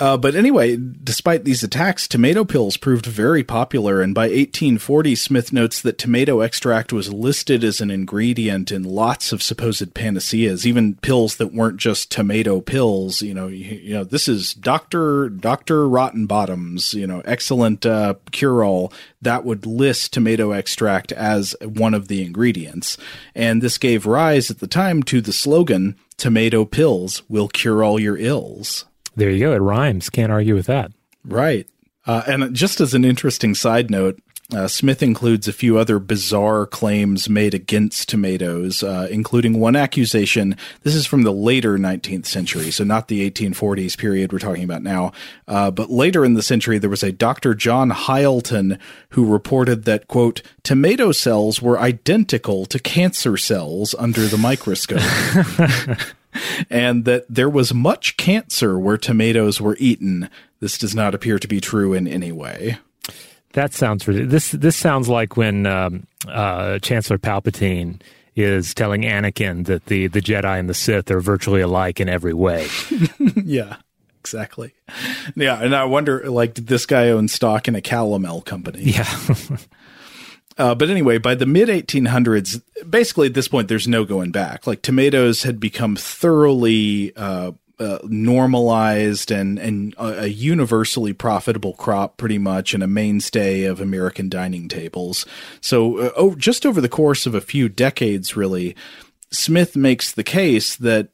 [0.00, 5.52] Uh, but anyway, despite these attacks, tomato pills proved very popular, and by 1840, Smith
[5.52, 10.94] notes that tomato extract was listed as an ingredient in lots of supposed panaceas, even
[10.96, 13.20] pills that weren't just tomato pills.
[13.20, 18.14] You know, you, you know, this is Doctor Doctor Rotten Bottoms, you know, excellent uh,
[18.30, 22.96] cure all that would list tomato extract as one of the ingredients,
[23.34, 28.00] and this gave rise at the time to the slogan "Tomato pills will cure all
[28.00, 28.86] your ills."
[29.20, 29.52] There you go.
[29.52, 30.08] It rhymes.
[30.08, 30.92] Can't argue with that.
[31.26, 31.68] Right.
[32.06, 34.18] Uh, and just as an interesting side note,
[34.50, 40.56] uh, Smith includes a few other bizarre claims made against tomatoes, uh, including one accusation.
[40.84, 44.82] This is from the later 19th century, so not the 1840s period we're talking about
[44.82, 45.12] now.
[45.46, 47.54] Uh, but later in the century, there was a Dr.
[47.54, 48.78] John Hyleton
[49.10, 55.02] who reported that, quote, tomato cells were identical to cancer cells under the microscope.
[56.68, 60.28] and that there was much cancer where tomatoes were eaten.
[60.60, 62.78] This does not appear to be true in any way.
[63.52, 64.52] That sounds this.
[64.52, 68.00] This sounds like when um, uh, Chancellor Palpatine
[68.36, 72.34] is telling Anakin that the the Jedi and the Sith are virtually alike in every
[72.34, 72.68] way.
[73.44, 73.76] yeah,
[74.20, 74.72] exactly.
[75.34, 78.82] Yeah, and I wonder, like, did this guy own stock in a calomel company?
[78.82, 79.08] Yeah.
[80.60, 84.66] Uh, but anyway, by the mid 1800s, basically at this point, there's no going back.
[84.66, 92.18] Like tomatoes had become thoroughly uh, uh, normalized and and a, a, universally profitable crop,
[92.18, 95.24] pretty much, and a mainstay of American dining tables.
[95.62, 98.76] So, oh, just over the course of a few decades, really,
[99.32, 101.08] Smith makes the case that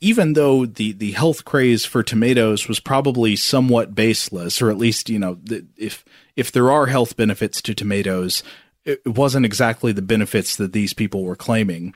[0.00, 5.08] even though the the health craze for tomatoes was probably somewhat baseless, or at least
[5.08, 5.38] you know
[5.76, 8.42] if if there are health benefits to tomatoes,
[8.88, 11.94] it wasn't exactly the benefits that these people were claiming.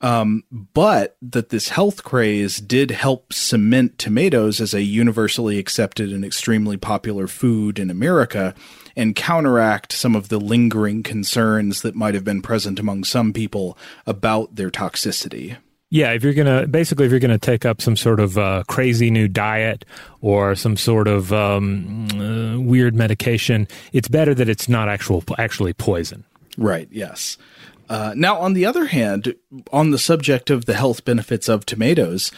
[0.00, 6.24] Um, but that this health craze did help cement tomatoes as a universally accepted and
[6.24, 8.54] extremely popular food in America
[8.94, 13.76] and counteract some of the lingering concerns that might have been present among some people
[14.06, 15.56] about their toxicity.
[15.90, 19.10] Yeah, if you're gonna basically if you're gonna take up some sort of uh, crazy
[19.10, 19.84] new diet
[20.20, 25.72] or some sort of um, uh, weird medication, it's better that it's not actual actually
[25.72, 26.24] poison.
[26.58, 26.88] Right.
[26.90, 27.38] Yes.
[27.88, 29.34] Uh, now, on the other hand,
[29.72, 32.30] on the subject of the health benefits of tomatoes,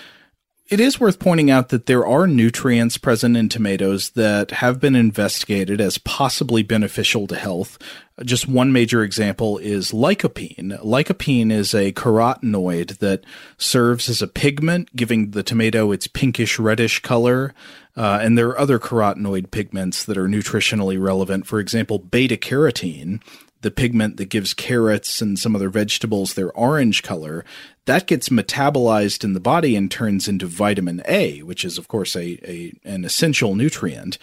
[0.69, 4.95] it is worth pointing out that there are nutrients present in tomatoes that have been
[4.95, 7.77] investigated as possibly beneficial to health.
[8.25, 10.79] Just one major example is lycopene.
[10.85, 13.25] Lycopene is a carotenoid that
[13.57, 17.55] serves as a pigment, giving the tomato its pinkish reddish color.
[17.97, 21.47] Uh, and there are other carotenoid pigments that are nutritionally relevant.
[21.47, 23.21] For example, beta carotene
[23.63, 27.45] the pigment that gives carrots and some other vegetables their orange color,
[27.85, 32.17] that gets metabolized in the body and turns into vitamin A, which is, of course,
[32.17, 34.19] a, a an essential nutrient.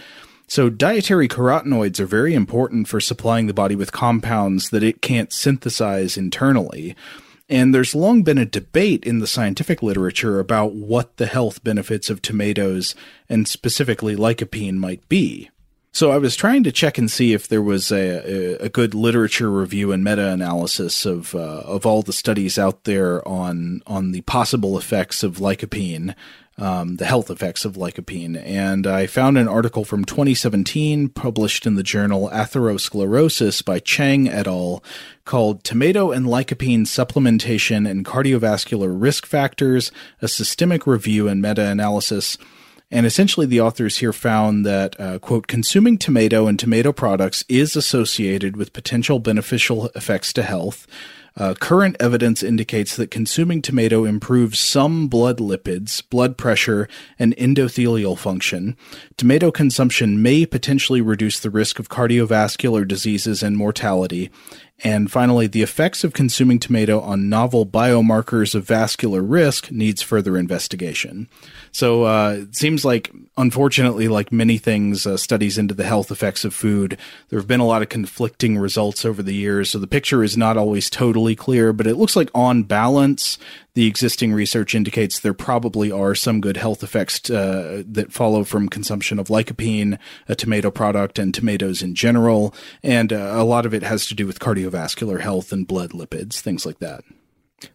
[0.48, 5.34] So, dietary carotenoids are very important for supplying the body with compounds that it can't
[5.34, 6.96] synthesize internally.
[7.50, 12.10] And there's long been a debate in the scientific literature about what the health benefits
[12.10, 12.96] of tomatoes
[13.30, 15.50] and specifically lycopene might be.
[15.94, 19.50] So I was trying to check and see if there was a, a good literature
[19.50, 24.78] review and meta-analysis of uh, of all the studies out there on on the possible
[24.78, 26.14] effects of lycopene,
[26.58, 31.76] um, the health effects of lycopene, and I found an article from 2017 published in
[31.76, 34.84] the journal Atherosclerosis by Chang et al.
[35.24, 39.92] called "Tomato and Lycopene Supplementation and Cardiovascular Risk Factors:
[40.22, 42.38] A Systemic Review and Meta-Analysis."
[42.90, 47.76] And essentially, the authors here found that, uh, quote, consuming tomato and tomato products is
[47.76, 50.88] associated with potential beneficial effects to health.
[51.38, 56.88] Uh, current evidence indicates that consuming tomato improves some blood lipids, blood pressure,
[57.20, 58.76] and endothelial function.
[59.18, 64.32] Tomato consumption may potentially reduce the risk of cardiovascular diseases and mortality.
[64.84, 70.38] And finally, the effects of consuming tomato on novel biomarkers of vascular risk needs further
[70.38, 71.28] investigation.
[71.72, 76.46] So uh, it seems like, unfortunately, like many things, uh, studies into the health effects
[76.46, 76.96] of food,
[77.30, 79.72] there have been a lot of conflicting results over the years.
[79.72, 83.40] So the picture is not always totally clear, but it looks like on balance,
[83.78, 88.68] the existing research indicates there probably are some good health effects uh, that follow from
[88.68, 92.56] consumption of lycopene, a tomato product, and tomatoes in general.
[92.82, 96.40] And uh, a lot of it has to do with cardiovascular health and blood lipids,
[96.40, 97.04] things like that.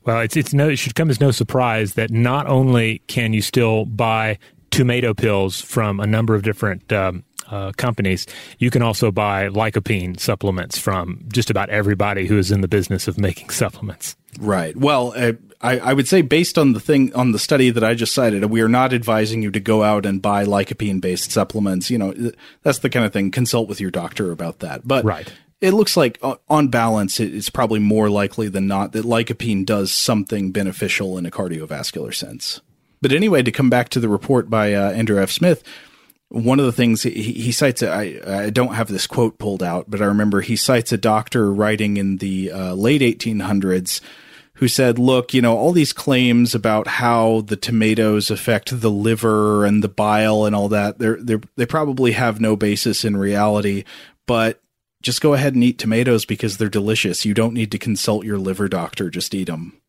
[0.05, 3.41] Well, it's it's no it should come as no surprise that not only can you
[3.41, 4.41] still buy
[4.73, 8.27] tomato pills from a number of different um, uh, companies,
[8.59, 13.07] you can also buy lycopene supplements from just about everybody who is in the business
[13.07, 14.17] of making supplements.
[14.41, 14.77] Right.
[14.77, 17.95] Well, uh, I, I, would say based on the thing on the study that I
[17.95, 21.89] just cited, we are not advising you to go out and buy lycopene based supplements.
[21.89, 22.33] You know,
[22.63, 23.31] that's the kind of thing.
[23.31, 24.87] Consult with your doctor about that.
[24.87, 25.33] But right
[25.63, 29.93] it looks like uh, on balance it's probably more likely than not that lycopene does
[29.93, 32.61] something beneficial in a cardiovascular sense
[33.01, 35.63] but anyway to come back to the report by uh, andrew f smith
[36.29, 39.87] one of the things he, he cites I, I don't have this quote pulled out
[39.89, 44.01] but i remember he cites a doctor writing in the uh, late 1800s
[44.57, 49.65] who said look you know all these claims about how the tomatoes affect the liver
[49.65, 53.85] and the bile and all that they're, they're they probably have no basis in reality
[54.27, 54.63] but
[55.03, 57.25] just go ahead and eat tomatoes because they're delicious.
[57.25, 59.11] You don't need to consult your liver doctor.
[59.11, 59.81] Just eat them.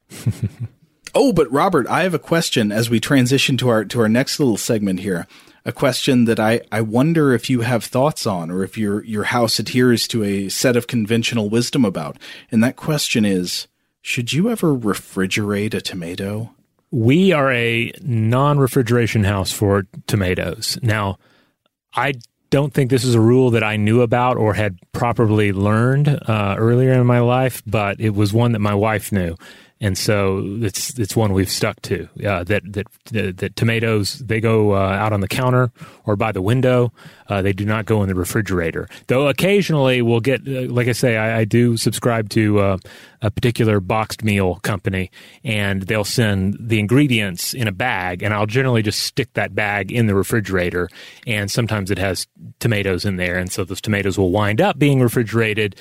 [1.16, 4.40] oh, but Robert, I have a question as we transition to our to our next
[4.40, 5.28] little segment here.
[5.66, 9.26] A question that I, I wonder if you have thoughts on or if your your
[9.26, 12.18] house adheres to a set of conventional wisdom about.
[12.52, 13.68] And that question is,
[14.04, 16.52] should you ever refrigerate a tomato?
[16.92, 20.78] We are a non-refrigeration house for tomatoes.
[20.84, 21.18] Now,
[21.96, 22.16] I
[22.50, 26.56] don't think this is a rule that I knew about or had properly learned uh,
[26.58, 29.36] earlier in my life, but it was one that my wife knew
[29.84, 32.08] and so it's it's one we've stuck to.
[32.26, 35.74] Uh, that, that, that tomatoes they go uh, out on the counter
[36.06, 36.94] or by the window.
[37.28, 38.88] Uh, they do not go in the refrigerator.
[39.08, 42.78] Though occasionally we'll get, uh, like I say, I, I do subscribe to uh,
[43.22, 45.12] a particular boxed meal company,
[45.44, 49.92] and they'll send the ingredients in a bag, and I'll generally just stick that bag
[49.92, 50.88] in the refrigerator.
[51.28, 52.26] And sometimes it has
[52.60, 55.76] tomatoes in there, and so those tomatoes will wind up being refrigerated.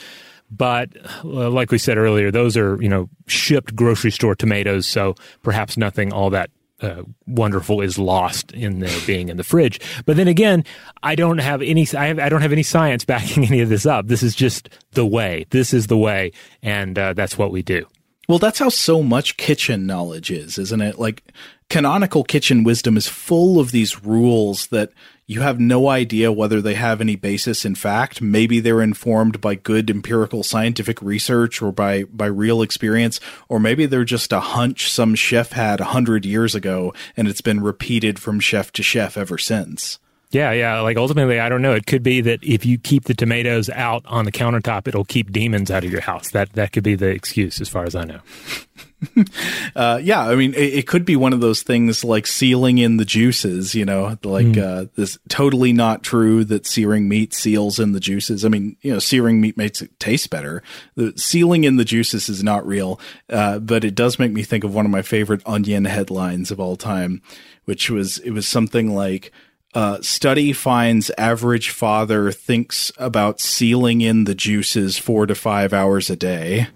[0.55, 0.91] But
[1.25, 5.77] uh, like we said earlier, those are you know shipped grocery store tomatoes, so perhaps
[5.77, 6.51] nothing all that
[6.83, 9.81] uh, wonderful is lost in there being in the fridge.
[10.05, 10.65] But then again,
[11.03, 13.87] I don't have any I, have, I don't have any science backing any of this
[13.87, 14.09] up.
[14.09, 15.47] This is just the way.
[15.51, 16.33] This is the way,
[16.63, 17.87] and uh, that's what we do.
[18.33, 20.99] Well, that's how so much kitchen knowledge is, isn't it?
[20.99, 21.23] Like
[21.69, 24.91] canonical kitchen wisdom is full of these rules that
[25.27, 28.23] you have no idea whether they have any basis in fact.
[28.23, 33.21] Maybe they're informed by good empirical scientific research or by, by real experience,
[33.51, 37.43] or maybe they're just a hunch some chef had a hundred years ago and it's
[37.43, 39.99] been repeated from chef to chef ever since.
[40.33, 40.81] Yeah, yeah.
[40.81, 41.75] Like ultimately, I don't know.
[41.75, 45.31] It could be that if you keep the tomatoes out on the countertop, it'll keep
[45.31, 46.31] demons out of your house.
[46.31, 48.21] That that could be the excuse, as far as I know.
[49.77, 52.97] uh, yeah, I mean, it, it, could be one of those things like sealing in
[52.97, 53.75] the juices.
[53.75, 54.63] You know, like mm.
[54.63, 58.43] uh, this totally not true that searing meat seals in the juices.
[58.45, 60.63] I mean, you know, searing meat makes it taste better.
[60.95, 64.65] The sealing in the juices is not real, uh, but it does make me think
[64.65, 67.21] of one of my favorite Onion headlines of all time,
[67.67, 69.31] which was it was something like
[69.75, 76.11] uh, study finds average father thinks about sealing in the juices four to five hours
[76.11, 76.69] a day.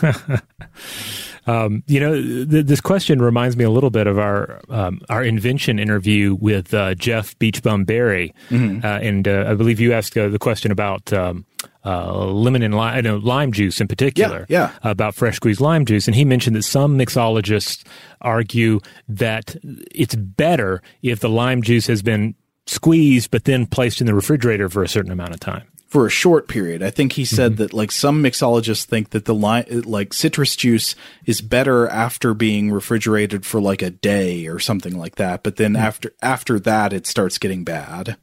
[1.46, 5.22] um, you know, th- this question reminds me a little bit of our um, our
[5.22, 8.84] invention interview with uh, Jeff Beachbum Berry, mm-hmm.
[8.84, 11.44] uh, and uh, I believe you asked uh, the question about um,
[11.84, 14.46] uh, lemon and lime, know, lime juice in particular.
[14.48, 14.90] Yeah, yeah.
[14.90, 16.06] About fresh squeezed lime juice.
[16.06, 17.84] And he mentioned that some mixologists
[18.20, 22.34] argue that it's better if the lime juice has been
[22.66, 26.10] squeezed but then placed in the refrigerator for a certain amount of time for a
[26.10, 26.82] short period.
[26.82, 27.64] I think he said mm-hmm.
[27.64, 30.94] that like some mixologists think that the lime, like citrus juice
[31.26, 35.42] is better after being refrigerated for like a day or something like that.
[35.42, 35.84] But then mm-hmm.
[35.84, 38.16] after after that, it starts getting bad.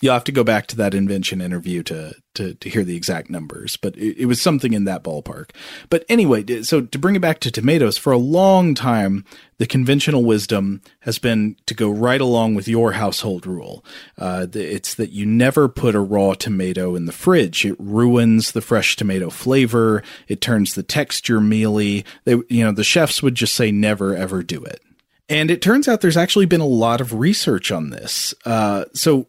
[0.00, 3.30] You'll have to go back to that invention interview to to, to hear the exact
[3.30, 5.50] numbers, but it, it, was something in that ballpark.
[5.90, 9.24] But anyway, so to bring it back to tomatoes, for a long time,
[9.58, 13.84] the conventional wisdom has been to go right along with your household rule.
[14.16, 17.64] Uh, it's that you never put a raw tomato in the fridge.
[17.64, 20.04] It ruins the fresh tomato flavor.
[20.28, 22.04] It turns the texture mealy.
[22.24, 24.80] They, you know, the chefs would just say never ever do it.
[25.28, 28.32] And it turns out there's actually been a lot of research on this.
[28.44, 29.26] Uh, so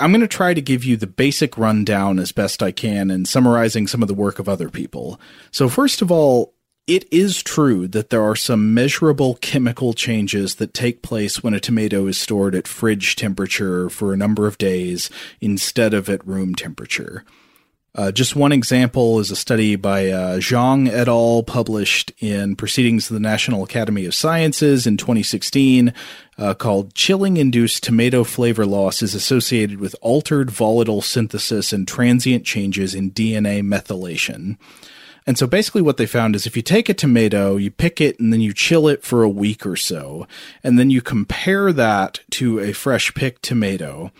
[0.00, 3.28] I'm going to try to give you the basic rundown as best I can and
[3.28, 5.20] summarizing some of the work of other people.
[5.50, 6.54] So, first of all,
[6.86, 11.60] it is true that there are some measurable chemical changes that take place when a
[11.60, 15.10] tomato is stored at fridge temperature for a number of days
[15.40, 17.24] instead of at room temperature.
[17.96, 21.42] Uh, just one example is a study by uh, Zhang et al.
[21.42, 25.94] published in Proceedings of the National Academy of Sciences in 2016
[26.36, 32.44] uh, called Chilling Induced Tomato Flavor Loss is Associated with Altered Volatile Synthesis and Transient
[32.44, 34.58] Changes in DNA Methylation.
[35.26, 38.20] And so basically what they found is if you take a tomato, you pick it
[38.20, 40.28] and then you chill it for a week or so,
[40.62, 44.12] and then you compare that to a fresh picked tomato,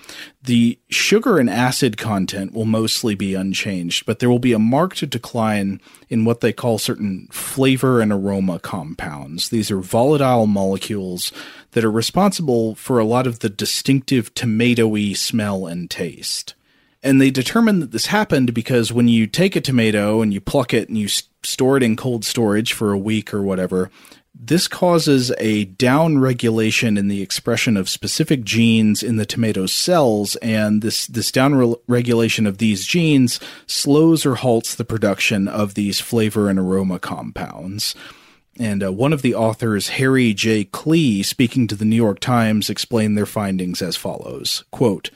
[0.42, 5.08] the sugar and acid content will mostly be unchanged, but there will be a marked
[5.08, 9.48] decline in what they call certain flavor and aroma compounds.
[9.48, 11.32] These are volatile molecules
[11.70, 16.54] that are responsible for a lot of the distinctive tomatoey smell and taste.
[17.02, 20.74] And they determined that this happened because when you take a tomato and you pluck
[20.74, 21.08] it and you
[21.42, 23.90] store it in cold storage for a week or whatever,
[24.38, 30.36] this causes a down regulation in the expression of specific genes in the tomato's cells,
[30.36, 35.74] and this this down re- regulation of these genes slows or halts the production of
[35.74, 37.94] these flavor and aroma compounds.
[38.58, 40.64] And uh, one of the authors, Harry J.
[40.64, 45.10] Klee, speaking to the New York Times, explained their findings as follows: "Quote."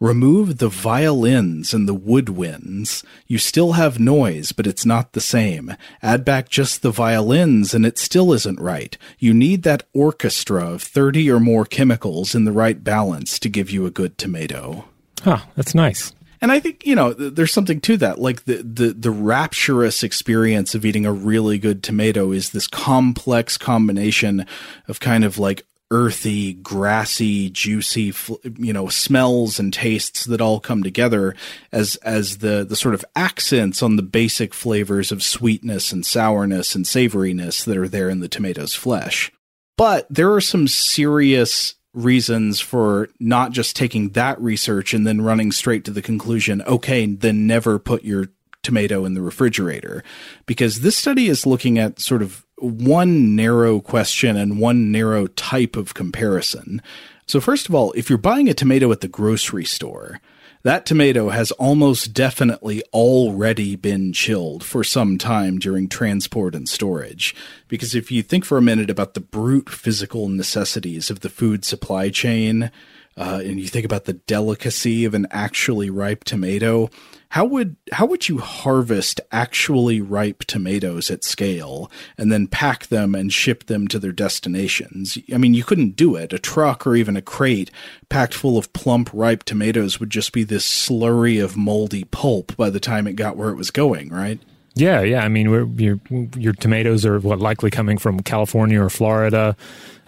[0.00, 3.04] Remove the violins and the woodwinds.
[3.26, 5.76] You still have noise, but it's not the same.
[6.02, 8.96] Add back just the violins and it still isn't right.
[9.18, 13.70] You need that orchestra of 30 or more chemicals in the right balance to give
[13.70, 14.86] you a good tomato.
[15.22, 16.14] Huh, that's nice.
[16.40, 18.18] And I think, you know, there's something to that.
[18.18, 23.58] Like the, the, the rapturous experience of eating a really good tomato is this complex
[23.58, 24.46] combination
[24.88, 28.14] of kind of like earthy, grassy, juicy,
[28.58, 31.34] you know, smells and tastes that all come together
[31.72, 36.74] as as the the sort of accents on the basic flavors of sweetness and sourness
[36.74, 39.32] and savoriness that are there in the tomato's flesh.
[39.76, 45.50] But there are some serious reasons for not just taking that research and then running
[45.50, 48.28] straight to the conclusion, okay, then never put your
[48.62, 50.04] tomato in the refrigerator
[50.46, 55.76] because this study is looking at sort of one narrow question and one narrow type
[55.76, 56.82] of comparison.
[57.26, 60.20] So, first of all, if you're buying a tomato at the grocery store,
[60.62, 67.34] that tomato has almost definitely already been chilled for some time during transport and storage.
[67.66, 71.64] Because if you think for a minute about the brute physical necessities of the food
[71.64, 72.70] supply chain,
[73.16, 76.90] uh, and you think about the delicacy of an actually ripe tomato,
[77.30, 83.14] how would how would you harvest actually ripe tomatoes at scale and then pack them
[83.14, 85.16] and ship them to their destinations?
[85.32, 86.32] I mean, you couldn't do it.
[86.32, 87.70] A truck or even a crate
[88.08, 92.68] packed full of plump ripe tomatoes would just be this slurry of moldy pulp by
[92.68, 94.40] the time it got where it was going, right?
[94.74, 95.24] Yeah, yeah.
[95.24, 96.00] I mean, your
[96.36, 99.56] your tomatoes are what likely coming from California or Florida.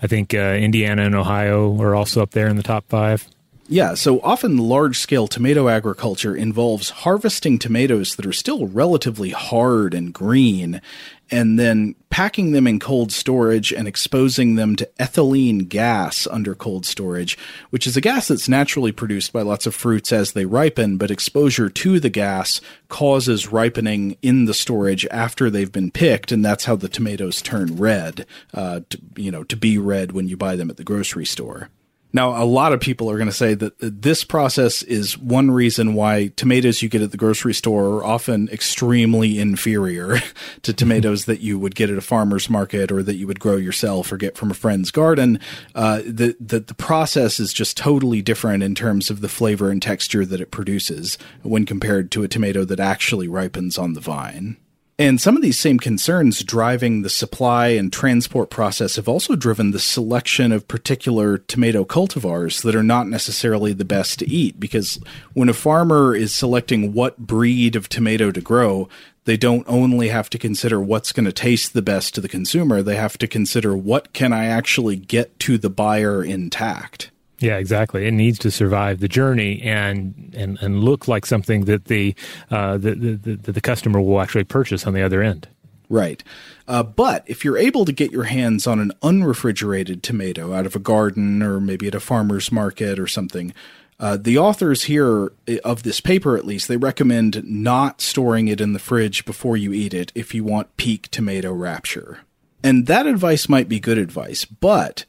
[0.03, 3.29] I think uh, Indiana and Ohio are also up there in the top five.
[3.73, 9.95] Yeah, so often large scale tomato agriculture involves harvesting tomatoes that are still relatively hard
[9.95, 10.83] and green
[11.31, 16.85] and then packing them in cold storage and exposing them to ethylene gas under cold
[16.85, 17.39] storage,
[17.71, 21.11] which is a gas that's naturally produced by lots of fruits as they ripen, but
[21.11, 22.61] exposure to the gas
[22.91, 27.79] causes ripening in the storage after they've been picked, and that's how the tomatoes turn
[27.79, 31.25] red, uh, to, you know, to be red when you buy them at the grocery
[31.25, 31.71] store.
[32.13, 35.95] Now, a lot of people are going to say that this process is one reason
[35.95, 40.19] why tomatoes you get at the grocery store are often extremely inferior
[40.63, 43.57] to tomatoes that you would get at a farmer's market or that you would grow
[43.57, 45.41] yourself or get from a friend's garden.
[45.75, 49.81] Uh, the, the, the process is just totally different in terms of the flavor and
[49.81, 54.57] texture that it produces when compared to a tomato that actually ripens on the vine.
[55.03, 59.73] And some of these same concerns driving the supply and transport process have also driven
[59.73, 64.61] the selection of particular tomato cultivars that are not necessarily the best to eat.
[64.61, 65.01] Because
[65.33, 68.89] when a farmer is selecting what breed of tomato to grow,
[69.25, 72.81] they don't only have to consider what's going to taste the best to the consumer,
[72.81, 77.11] they have to consider what can I actually get to the buyer intact.
[77.43, 78.07] Yeah, exactly.
[78.07, 82.15] It needs to survive the journey and and, and look like something that the,
[82.51, 85.49] uh, the, the, the, the customer will actually purchase on the other end.
[85.89, 86.25] Right.
[86.67, 90.75] Uh, but if you're able to get your hands on an unrefrigerated tomato out of
[90.75, 93.53] a garden or maybe at a farmer's market or something,
[94.01, 98.61] uh, the authors here eh, of this paper, at least, they recommend not storing it
[98.61, 102.21] in the fridge before you eat it if you want peak tomato rapture.
[102.65, 105.05] And that advice might be good advice, but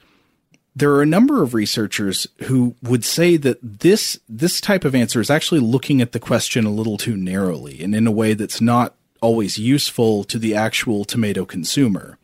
[0.76, 5.22] there are a number of researchers who would say that this this type of answer
[5.22, 8.62] is actually looking at the question a little too narrowly and in a way that's
[8.62, 12.18] not always useful to the actual tomato consumer.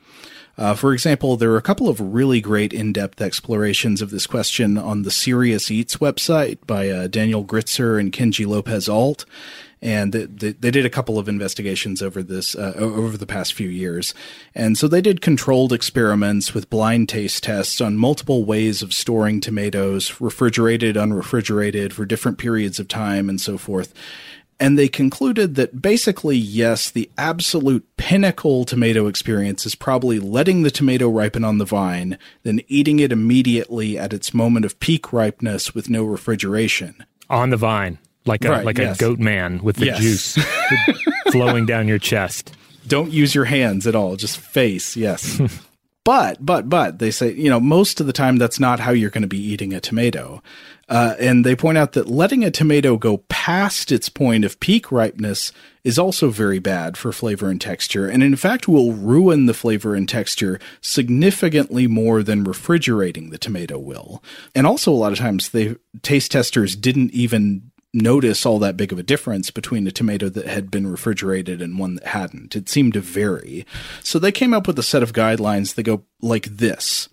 [0.58, 4.78] Uh, for example, there are a couple of really great in-depth explorations of this question
[4.78, 9.24] on the Serious Eats website by uh, Daniel Gritzer and Kenji Lopez Alt,
[9.82, 13.70] and they, they, did a couple of investigations over this uh, over the past few
[13.70, 14.14] years.
[14.54, 19.40] And so they did controlled experiments with blind taste tests on multiple ways of storing
[19.40, 23.94] tomatoes, refrigerated, unrefrigerated, for different periods of time, and so forth.
[24.62, 30.72] And they concluded that basically, yes, the absolute pinnacle tomato experience is probably letting the
[30.72, 35.74] tomato ripen on the vine, then eating it immediately at its moment of peak ripeness
[35.74, 37.06] with no refrigeration.
[37.30, 38.00] On the vine
[38.30, 38.96] like a right, like yes.
[38.96, 40.00] a goat man with the yes.
[40.00, 40.38] juice
[41.32, 42.56] flowing down your chest.
[42.88, 44.96] Don't use your hands at all, just face.
[44.96, 45.42] Yes.
[46.06, 49.10] but but but they say you know most of the time that's not how you're
[49.10, 50.42] going to be eating a tomato.
[50.88, 54.92] Uh, and they point out that letting a tomato go past its point of peak
[54.92, 55.52] ripeness
[55.84, 59.94] is also very bad for flavor and texture, and in fact will ruin the flavor
[59.94, 64.24] and texture significantly more than refrigerating the tomato will.
[64.56, 68.92] And also, a lot of times, the taste testers didn't even notice all that big
[68.92, 72.56] of a difference between a tomato that had been refrigerated and one that hadn't.
[72.56, 73.66] It seemed to vary.
[74.04, 77.10] So they came up with a set of guidelines that go like this.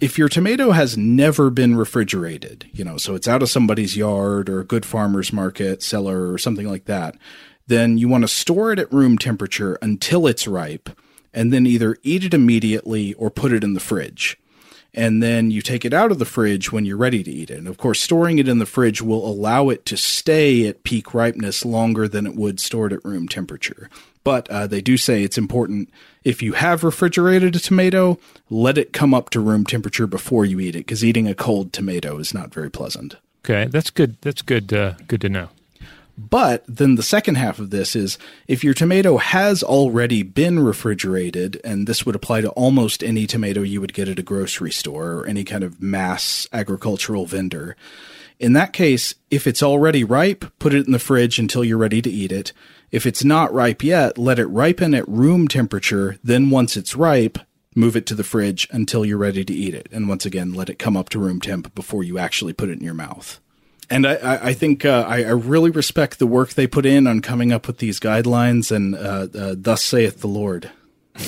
[0.00, 4.48] If your tomato has never been refrigerated, you know, so it's out of somebody's yard
[4.48, 7.16] or a good farmer's market, cellar, or something like that,
[7.68, 10.90] then you want to store it at room temperature until it's ripe
[11.32, 14.36] and then either eat it immediately or put it in the fridge
[14.94, 17.58] and then you take it out of the fridge when you're ready to eat it.
[17.58, 21.14] And of course, storing it in the fridge will allow it to stay at peak
[21.14, 23.88] ripeness longer than it would stored at room temperature.
[24.24, 25.90] But uh, they do say it's important
[26.22, 28.18] if you have refrigerated a tomato,
[28.50, 31.72] let it come up to room temperature before you eat it, because eating a cold
[31.72, 33.16] tomato is not very pleasant.
[33.44, 34.16] Okay, that's good.
[34.20, 34.72] That's good.
[34.72, 35.48] Uh, good to know.
[36.16, 41.60] But then the second half of this is if your tomato has already been refrigerated,
[41.64, 45.12] and this would apply to almost any tomato you would get at a grocery store
[45.12, 47.76] or any kind of mass agricultural vendor.
[48.38, 52.02] In that case, if it's already ripe, put it in the fridge until you're ready
[52.02, 52.52] to eat it.
[52.90, 56.18] If it's not ripe yet, let it ripen at room temperature.
[56.22, 57.38] Then once it's ripe,
[57.74, 59.88] move it to the fridge until you're ready to eat it.
[59.92, 62.78] And once again, let it come up to room temp before you actually put it
[62.78, 63.40] in your mouth
[63.92, 67.20] and I, I think uh, I, I, really respect the work they put in on
[67.20, 70.70] coming up with these guidelines, and uh, uh, thus saith the Lord.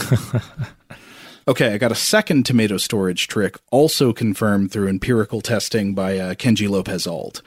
[1.47, 6.35] Okay, I got a second tomato storage trick, also confirmed through empirical testing by uh,
[6.35, 7.43] Kenji Lopez Alt.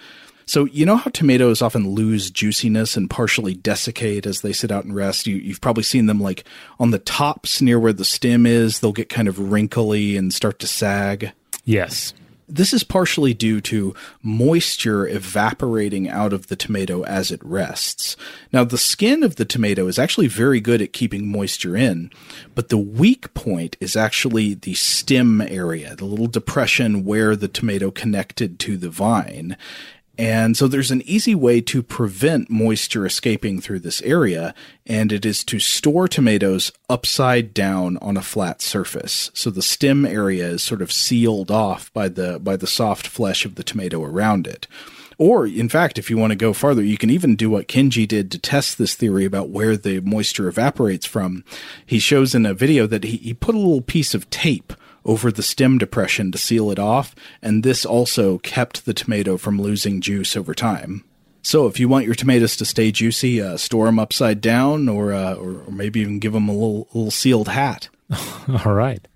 [0.45, 4.85] So, you know how tomatoes often lose juiciness and partially desiccate as they sit out
[4.85, 5.25] and rest?
[5.25, 6.45] You, you've probably seen them like
[6.79, 10.59] on the tops near where the stem is, they'll get kind of wrinkly and start
[10.59, 11.31] to sag.
[11.65, 12.13] Yes.
[12.49, 13.93] This is partially due to
[14.23, 18.15] moisture evaporating out of the tomato as it rests.
[18.53, 22.09] Now, the skin of the tomato is actually very good at keeping moisture in,
[22.55, 27.91] but the weak point is actually the stem area, the little depression where the tomato
[27.91, 29.57] connected to the vine.
[30.17, 34.55] And so there's an easy way to prevent moisture escaping through this area,
[34.85, 39.29] and it is to store tomatoes upside down on a flat surface.
[39.33, 43.45] So the stem area is sort of sealed off by the by the soft flesh
[43.45, 44.67] of the tomato around it.
[45.19, 48.07] Or, in fact, if you want to go farther, you can even do what Kenji
[48.07, 51.43] did to test this theory about where the moisture evaporates from.
[51.83, 54.73] He shows in a video that he, he put a little piece of tape
[55.07, 59.59] over the stem depression to seal it off, and this also kept the tomato from
[59.59, 61.03] losing juice over time.
[61.41, 65.13] So, if you want your tomatoes to stay juicy, uh, store them upside down, or,
[65.13, 67.87] uh, or, or maybe even give them a little little sealed hat.
[68.65, 69.07] All right.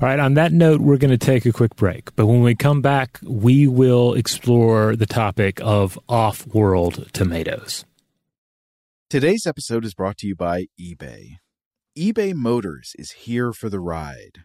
[0.00, 2.14] All right, on that note, we're going to take a quick break.
[2.16, 7.86] But when we come back, we will explore the topic of off world tomatoes.
[9.08, 11.38] Today's episode is brought to you by eBay.
[11.96, 14.44] eBay Motors is here for the ride.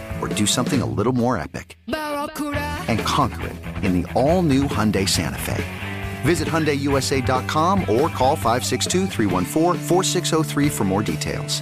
[0.21, 1.77] or do something a little more epic?
[1.87, 5.63] And conquer it in the all new Hyundai Santa Fe.
[6.21, 9.07] Visit HyundaiUSA.com or call 562
[10.69, 11.61] for more details.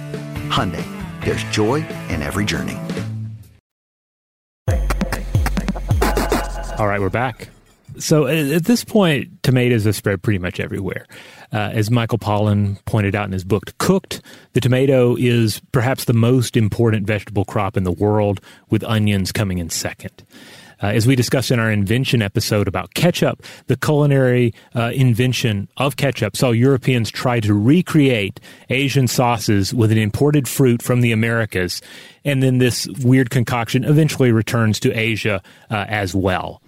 [0.50, 0.84] Hyundai,
[1.24, 1.76] there's joy
[2.08, 2.78] in every journey.
[6.78, 7.48] All right, we're back.
[7.98, 11.06] So at this point, tomatoes have spread pretty much everywhere.
[11.52, 14.22] Uh, as Michael Pollan pointed out in his book, Cooked,
[14.52, 19.58] the tomato is perhaps the most important vegetable crop in the world, with onions coming
[19.58, 20.22] in second.
[20.82, 25.96] Uh, as we discussed in our invention episode about ketchup, the culinary uh, invention of
[25.96, 28.40] ketchup saw Europeans try to recreate
[28.70, 31.82] Asian sauces with an imported fruit from the Americas,
[32.24, 36.62] and then this weird concoction eventually returns to Asia uh, as well.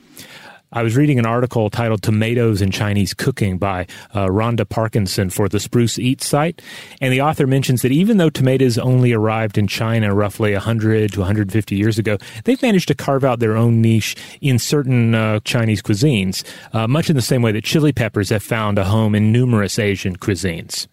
[0.74, 5.46] I was reading an article titled Tomatoes in Chinese Cooking by uh, Rhonda Parkinson for
[5.46, 6.62] the Spruce Eats site.
[7.00, 11.20] And the author mentions that even though tomatoes only arrived in China roughly 100 to
[11.20, 15.82] 150 years ago, they've managed to carve out their own niche in certain uh, Chinese
[15.82, 16.42] cuisines,
[16.72, 19.78] uh, much in the same way that chili peppers have found a home in numerous
[19.78, 20.86] Asian cuisines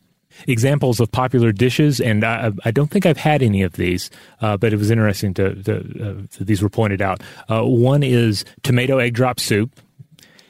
[0.48, 4.10] examples of popular dishes, and I, I, don't think I've had any of these,
[4.42, 7.22] uh, but it was interesting to, to uh, these were pointed out.
[7.50, 9.72] Uh, one is tomato egg drop soup.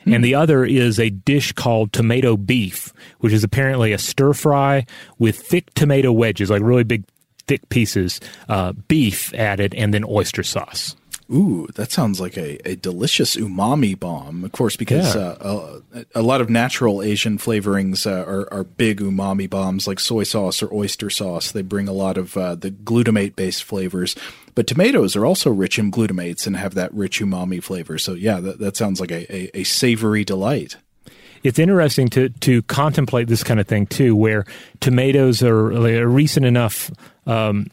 [0.05, 0.15] Mm.
[0.15, 4.85] And the other is a dish called tomato beef, which is apparently a stir fry
[5.17, 7.03] with thick tomato wedges, like really big,
[7.47, 10.95] thick pieces, uh, beef added, and then oyster sauce.
[11.32, 14.43] Ooh, that sounds like a, a delicious umami bomb.
[14.43, 15.36] Of course, because yeah.
[15.39, 19.99] uh, a, a, lot of natural Asian flavorings uh, are, are, big umami bombs, like
[19.99, 21.51] soy sauce or oyster sauce.
[21.51, 24.15] They bring a lot of uh, the glutamate based flavors.
[24.55, 27.99] But tomatoes are also rich in glutamates and have that rich umami flavor.
[27.99, 30.77] So, yeah, that, that sounds like a, a, a savory delight
[31.41, 34.45] it's interesting to to contemplate this kind of thing too, where
[34.82, 36.91] tomatoes are, are recent enough
[37.25, 37.67] um,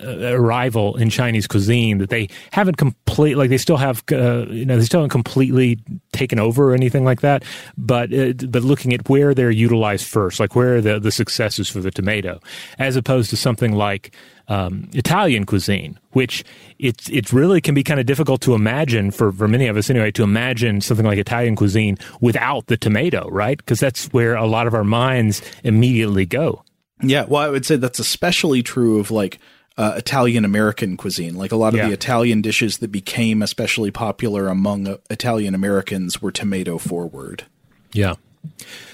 [0.00, 4.78] arrival in Chinese cuisine that they haven't complete like they still have uh, you know
[4.78, 5.78] they still haven't completely
[6.12, 7.44] taken over or anything like that
[7.76, 11.68] but uh, but looking at where they're utilized first like where are the the successes
[11.68, 12.40] for the tomato
[12.78, 14.14] as opposed to something like
[14.48, 16.42] um, Italian cuisine, which
[16.78, 19.90] it's it really can be kind of difficult to imagine for, for many of us
[19.90, 23.58] anyway to imagine something like Italian cuisine without the tomato, right?
[23.58, 26.64] Because that's where a lot of our minds immediately go.
[27.02, 29.38] Yeah, well, I would say that's especially true of like
[29.78, 31.36] uh, Italian American cuisine.
[31.36, 31.86] Like a lot of yeah.
[31.86, 37.44] the Italian dishes that became especially popular among uh, Italian Americans were tomato forward.
[37.92, 38.14] Yeah.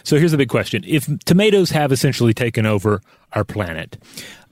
[0.05, 0.85] So here's the big question.
[0.87, 3.01] If tomatoes have essentially taken over
[3.33, 3.97] our planet,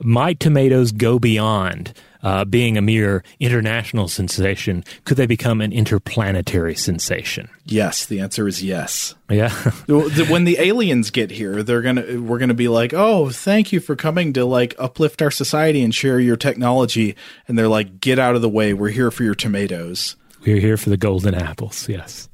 [0.03, 6.75] might tomatoes go beyond uh, being a mere international sensation, could they become an interplanetary
[6.75, 7.49] sensation?
[7.65, 9.15] Yes, the answer is yes.
[9.29, 9.51] Yeah.
[9.87, 13.97] when the aliens get here, they're gonna we're gonna be like, oh, thank you for
[13.97, 17.17] coming to like uplift our society and share your technology,
[17.49, 18.75] and they're like, get out of the way.
[18.75, 20.17] We're here for your tomatoes.
[20.45, 21.89] We're here for the golden apples.
[21.89, 22.29] Yes.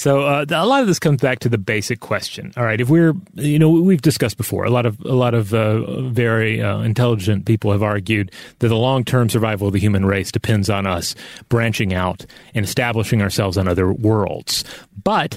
[0.00, 2.54] So uh, a lot of this comes back to the basic question.
[2.56, 4.64] All right, if we're, you know, we've discussed before.
[4.64, 8.76] A lot of a lot of uh, very uh, intelligent people have argued that the
[8.76, 11.14] long term survival of the human race depends on us
[11.50, 12.24] branching out
[12.54, 14.64] and establishing ourselves on other worlds.
[15.04, 15.36] But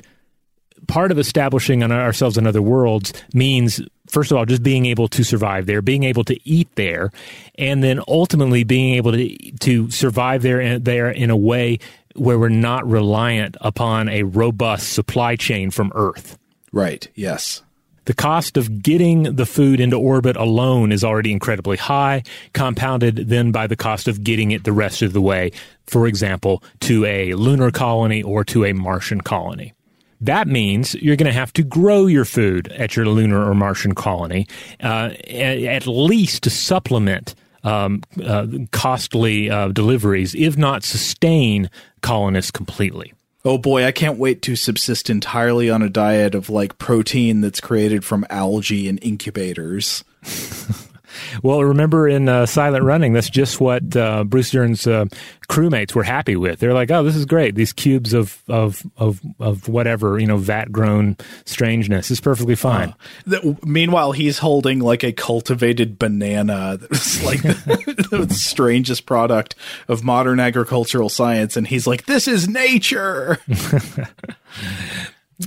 [0.88, 5.08] part of establishing on ourselves on other worlds means first of all just being able
[5.08, 7.10] to survive there being able to eat there
[7.58, 11.80] and then ultimately being able to to survive there there in a way
[12.16, 16.38] where we're not reliant upon a robust supply chain from Earth.
[16.72, 17.62] Right, yes.
[18.06, 23.52] The cost of getting the food into orbit alone is already incredibly high, compounded then
[23.52, 25.52] by the cost of getting it the rest of the way,
[25.88, 29.74] for example, to a lunar colony or to a Martian colony.
[30.20, 33.96] That means you're going to have to grow your food at your lunar or Martian
[33.96, 34.48] colony,
[34.82, 41.70] uh, at least to supplement um, uh, costly uh, deliveries, if not sustain
[42.02, 43.14] colonists completely.
[43.46, 47.60] Oh boy, I can't wait to subsist entirely on a diet of like protein that's
[47.60, 50.04] created from algae and incubators.
[51.42, 55.06] well, remember in uh, Silent Running, that's just what uh, Bruce Dern's uh,
[55.50, 56.60] crewmates were happy with.
[56.60, 57.56] They're like, "Oh, this is great.
[57.56, 62.90] These cubes of of of, of whatever you know, vat grown strangeness is perfectly fine."
[62.90, 62.94] Uh,
[63.28, 69.56] the, meanwhile, he's holding like a cultivated banana that's like the, the strangest product
[69.88, 73.40] of modern agricultural science, and he's like, "This is nature."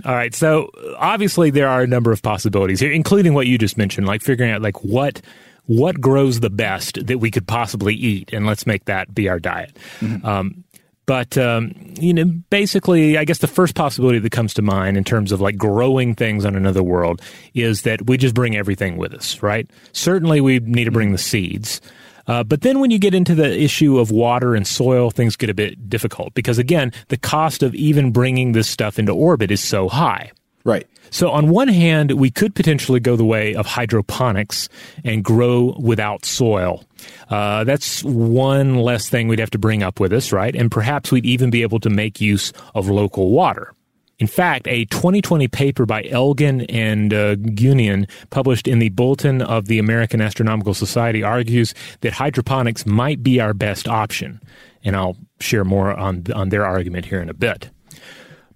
[0.04, 0.34] All right.
[0.34, 4.22] So obviously there are a number of possibilities here, including what you just mentioned, like
[4.22, 5.22] figuring out like what
[5.66, 9.38] what grows the best that we could possibly eat, and let's make that be our
[9.38, 9.76] diet.
[10.00, 10.26] Mm-hmm.
[10.26, 10.64] Um,
[11.06, 15.04] but um, you know, basically, I guess the first possibility that comes to mind in
[15.04, 17.22] terms of like growing things on another world
[17.54, 19.70] is that we just bring everything with us, right?
[19.92, 21.80] Certainly, we need to bring the seeds.
[22.26, 25.48] Uh, but then when you get into the issue of water and soil, things get
[25.48, 29.62] a bit difficult because, again, the cost of even bringing this stuff into orbit is
[29.62, 30.32] so high.
[30.66, 30.84] Right.
[31.10, 34.68] So, on one hand, we could potentially go the way of hydroponics
[35.04, 36.84] and grow without soil.
[37.30, 40.56] Uh, that's one less thing we'd have to bring up with us, right?
[40.56, 43.72] And perhaps we'd even be able to make use of local water.
[44.18, 49.66] In fact, a 2020 paper by Elgin and uh, Gunian, published in the Bulletin of
[49.66, 54.40] the American Astronomical Society, argues that hydroponics might be our best option.
[54.82, 57.70] And I'll share more on, on their argument here in a bit.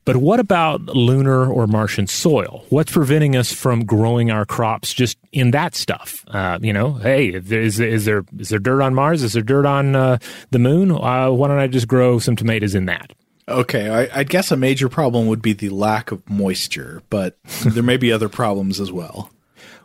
[0.05, 2.64] But what about lunar or Martian soil?
[2.70, 6.24] What's preventing us from growing our crops just in that stuff?
[6.28, 9.22] Uh, you know, hey, is, is there is there dirt on Mars?
[9.22, 10.18] Is there dirt on uh,
[10.51, 10.90] the moon?
[10.90, 13.12] Uh, why don't I just grow some tomatoes in that?
[13.48, 17.82] Okay, I, I, guess a major problem would be the lack of moisture, but there
[17.82, 19.30] may be other problems as well.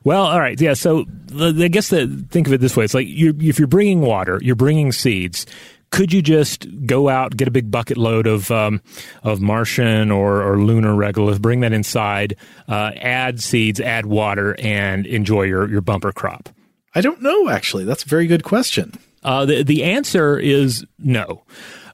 [0.03, 0.75] Well, all right, yeah.
[0.75, 1.05] So
[1.39, 4.39] I guess that think of it this way: it's like you, if you're bringing water,
[4.41, 5.47] you're bringing seeds.
[5.95, 8.81] Could you just go out, get a big bucket load of um,
[9.23, 12.35] of Martian or, or lunar regolith, bring that inside,
[12.67, 16.49] uh, add seeds, add water, and enjoy your, your bumper crop?
[16.95, 17.47] I don't know.
[17.47, 18.91] Actually, that's a very good question.
[19.23, 21.45] Uh, the the answer is no.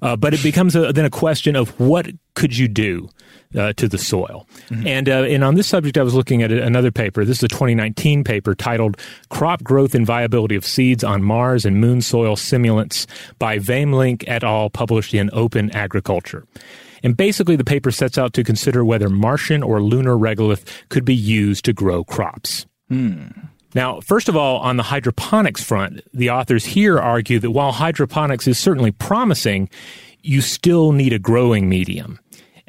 [0.02, 3.08] Uh, but it becomes a, then a question of what could you do
[3.56, 4.48] uh, to the soil.
[4.70, 4.88] Mm-hmm.
[4.88, 7.26] And uh, and on this subject, I was looking at another paper.
[7.26, 8.98] This is a 2019 paper titled
[9.30, 13.06] "Crop Growth and Viability of Seeds on Mars and Moon Soil Simulants"
[13.40, 16.46] by Wamelink et al., published in Open Agriculture.
[17.04, 21.16] And basically, the paper sets out to consider whether Martian or lunar regolith could be
[21.16, 22.66] used to grow crops.
[22.90, 23.28] Hmm.
[23.74, 28.48] Now, first of all, on the hydroponics front, the authors here argue that while hydroponics
[28.48, 29.70] is certainly promising,
[30.22, 32.20] you still need a growing medium.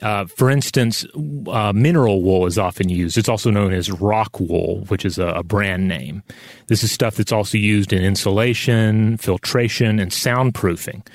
[0.02, 1.06] Uh, for instance,
[1.46, 3.16] uh, mineral wool is often used.
[3.16, 6.24] It's also known as rock wool, which is a, a, brand name.
[6.66, 11.06] This is stuff that's also used in insulation, filtration, and soundproofing.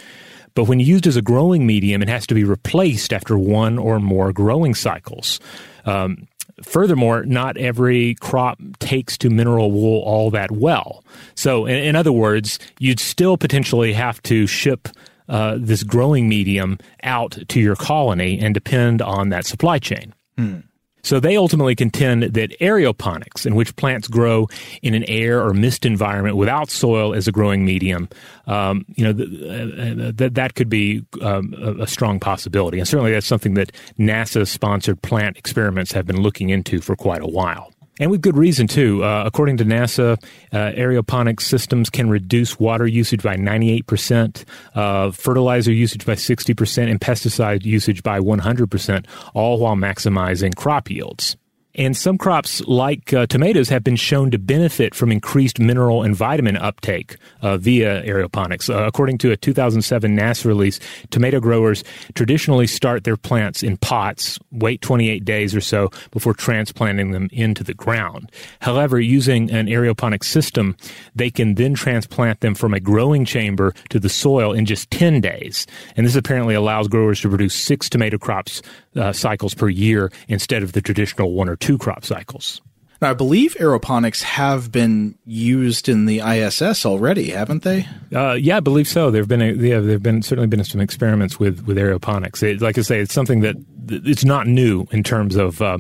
[0.55, 3.99] But when used as a growing medium, it has to be replaced after one or
[3.99, 5.41] more growing cycles.
[5.85, 6.25] Um,
[6.63, 11.03] furthermore, not every crop takes to mineral wool all that well.
[11.35, 14.87] So, in, in other words, you'd still potentially have to ship
[15.29, 20.13] uh, this growing medium out to your colony and depend on that supply chain.
[20.37, 20.59] Hmm.
[21.07, 24.49] So they ultimately contend that aeroponics, in which plants grow
[24.81, 28.09] in an air or mist environment without soil as a growing medium,
[28.45, 32.87] um, you know, th- uh, that that could be um, a, a, strong possibility, and
[32.89, 37.71] certainly that's something that NASA-sponsored plant experiments have been looking into for quite a while.
[37.99, 39.03] And with good reason, too.
[39.03, 40.21] Uh, according to NASA,
[40.51, 44.45] uh, aeroponics systems can reduce water usage by 98%,
[44.75, 51.37] uh, fertilizer usage by 60%, and pesticide usage by 100%, all while maximizing crop yields.
[51.77, 56.15] And some crops, like uh, tomatoes, have been shown to benefit from increased mineral and
[56.15, 58.67] vitamin uptake uh, via aeroponics.
[58.67, 60.79] Uh, according to a 2007 NASA release,
[61.11, 61.83] tomato growers
[62.15, 67.63] traditionally start their plants in pots, wait 28 days or so before transplanting them into
[67.63, 68.31] the ground.
[68.59, 70.75] However, using an aeroponic system,
[71.13, 75.21] they can then transplant them from a growing chamber to the soil in just 10
[75.21, 75.67] days.
[75.95, 78.63] And this apparently allows growers to produce six tomato crops
[78.95, 82.61] uh, cycles per year instead of the traditional one or two crop cycles.
[83.01, 87.87] Now, I believe aeroponics have been used in the ISS already, haven't they?
[88.13, 89.11] Uh, yeah, I believe so.
[89.11, 92.41] There've been a, yeah, there've been certainly been some experiments with with aeroponics.
[92.41, 93.55] It, like I say, it's something that
[93.89, 95.77] it's not new in terms of uh,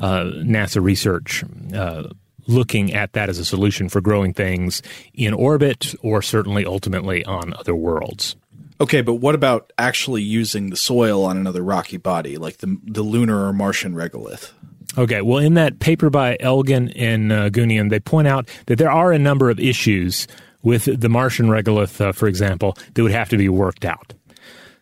[0.00, 1.44] uh, NASA research.
[1.74, 2.04] Uh,
[2.48, 4.80] looking at that as a solution for growing things
[5.14, 8.36] in orbit or certainly ultimately on other worlds.
[8.80, 13.02] Okay, but what about actually using the soil on another rocky body, like the the
[13.02, 14.52] lunar or Martian regolith?
[14.98, 18.90] Okay, well, in that paper by Elgin and uh, Gunian, they point out that there
[18.90, 20.26] are a number of issues
[20.62, 24.14] with the Martian regolith, uh, for example, that would have to be worked out.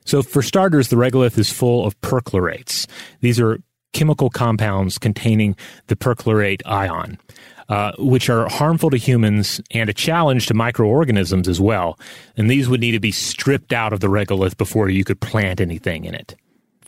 [0.05, 2.87] So, for starters, the regolith is full of perchlorates.
[3.21, 3.59] These are
[3.93, 5.57] chemical compounds containing
[5.89, 7.19] the perchlorate ion.
[7.69, 11.99] uh, which are harmful to humans and a challenge to microorganisms as well.
[12.37, 15.61] And these would need to be stripped out of the regolith before you could plant
[15.61, 16.37] anything in it.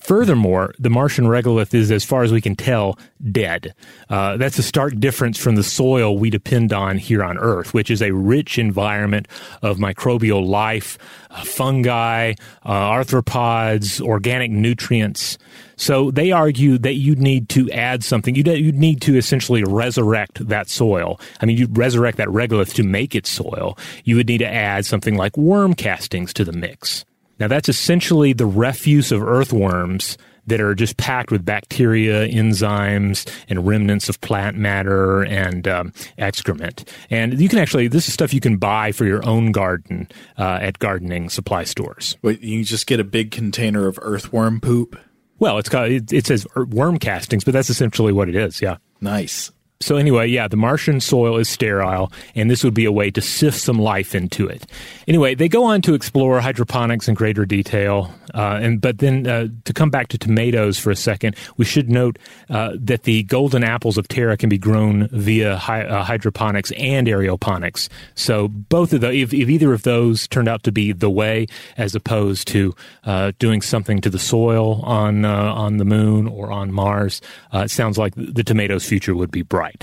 [0.07, 2.97] Furthermore, the Martian regolith is, as far as we can tell,
[3.33, 3.75] dead.
[4.09, 7.91] Uh, that's a stark difference from the soil we depend on here on Earth, which
[7.91, 9.27] is a rich environment
[9.63, 10.97] of microbial life,
[11.33, 12.35] uh, fungi,
[12.65, 15.39] uh, arthropods, organic nutrients.
[15.75, 18.37] So they argue that you'd need to add something.
[18.37, 21.19] You'd, you'd need to essentially resurrect that soil.
[21.41, 23.77] I mean, you'd resurrect that regolith to make it soil.
[24.05, 27.05] You would need to add something like worm castings to the mix.
[27.39, 30.17] Now, that's essentially the refuse of earthworms
[30.47, 36.89] that are just packed with bacteria, enzymes, and remnants of plant matter and um, excrement.
[37.11, 40.09] And you can actually, this is stuff you can buy for your own garden
[40.39, 42.17] uh, at gardening supply stores.
[42.23, 44.99] Wait, you just get a big container of earthworm poop?
[45.39, 48.63] Well, it's called, it, it says worm castings, but that's essentially what it is.
[48.63, 48.77] Yeah.
[49.01, 49.51] Nice.
[49.81, 53.21] So anyway, yeah, the Martian soil is sterile, and this would be a way to
[53.21, 54.67] sift some life into it.
[55.07, 59.49] Anyway, they go on to explore hydroponics in greater detail, uh, and but then uh,
[59.65, 62.19] to come back to tomatoes for a second, we should note
[62.49, 67.91] uh, that the golden apples of Terra can be grown via uh, hydroponics and aeroponics.
[68.15, 71.47] So both of the, if, if, either of those turned out to be the way,
[71.77, 72.75] as opposed to
[73.05, 77.21] uh, doing something to the soil on uh, on the moon or on Mars,
[77.53, 79.76] it sounds like the tomatoes' future would be bright right.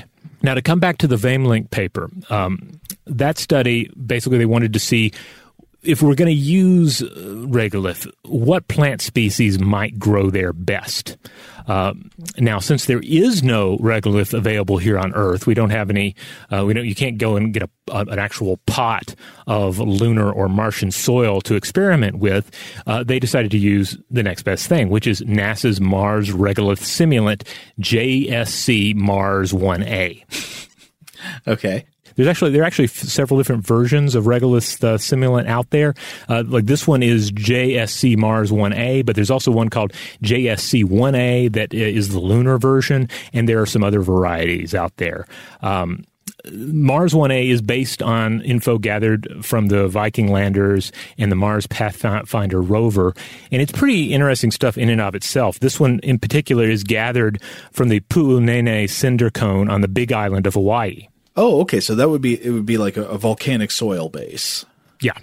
[0.44, 4.80] Now, to come back to the Wamelink paper, um, that study basically they wanted to
[4.80, 5.14] see
[5.84, 11.18] if we're going to use uh, regolith, what plant species might grow there best?
[11.68, 11.94] Uh,
[12.38, 16.16] now, since there is no regolith available here on Earth, we don't have any.
[16.52, 16.86] Uh, we don't.
[16.86, 19.16] You can't go and get a, a, an actual pot
[19.48, 22.52] of lunar or Martian soil to experiment with.
[22.86, 27.48] Uh, they decided to use the next best thing, which is NASA's Mars Regolith Simulant
[27.80, 30.70] JSC Mars 1A.
[31.48, 31.86] okay.
[32.16, 35.93] There's actually there are actually several different versions of Regolith uh, simulant out there.
[36.30, 39.93] Uh, like this one is JSC Mars 1A, but there's also one called
[40.24, 45.28] JSC 1A that is the lunar version, and there are some other varieties out there.
[45.61, 46.03] Um,
[46.51, 52.61] Mars 1A is based on info gathered from the Viking landers and the Mars Pathfinder
[52.61, 53.14] rover.
[53.51, 55.59] And it's pretty interesting stuff in and of itself.
[55.59, 57.41] This one in particular is gathered
[57.72, 61.07] from the Pu'unene cinder cone on the big island of Hawaii.
[61.36, 61.80] Oh, okay.
[61.80, 64.66] So that would be it would be like a, a volcanic soil base.
[65.02, 65.18] Yeah.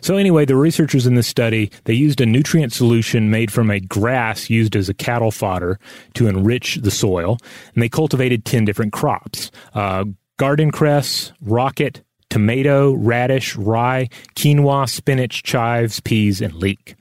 [0.00, 3.80] So anyway, the researchers in this study they used a nutrient solution made from a
[3.80, 5.78] grass used as a cattle fodder
[6.14, 7.38] to enrich the soil,
[7.74, 10.04] and they cultivated ten different crops: uh,
[10.36, 16.96] garden cress, rocket, tomato, radish, rye, quinoa, spinach, chives, peas, and leek.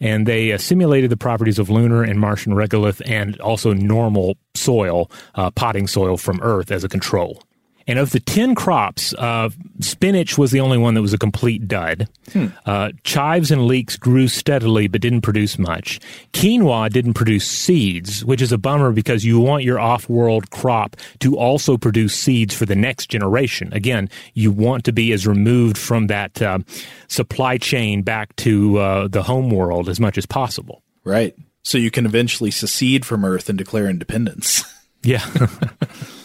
[0.00, 5.10] And they uh, simulated the properties of lunar and Martian regolith and also normal soil,
[5.34, 7.42] uh, potting soil from Earth as a control.
[7.90, 11.66] And of the 10 crops, uh, spinach was the only one that was a complete
[11.66, 12.08] dud.
[12.32, 12.46] Hmm.
[12.64, 15.98] Uh, chives and leeks grew steadily but didn't produce much.
[16.32, 20.94] Quinoa didn't produce seeds, which is a bummer because you want your off world crop
[21.18, 23.72] to also produce seeds for the next generation.
[23.72, 26.60] Again, you want to be as removed from that uh,
[27.08, 30.84] supply chain back to uh, the home world as much as possible.
[31.02, 31.34] Right.
[31.64, 34.62] So you can eventually secede from Earth and declare independence.
[35.02, 35.26] Yeah.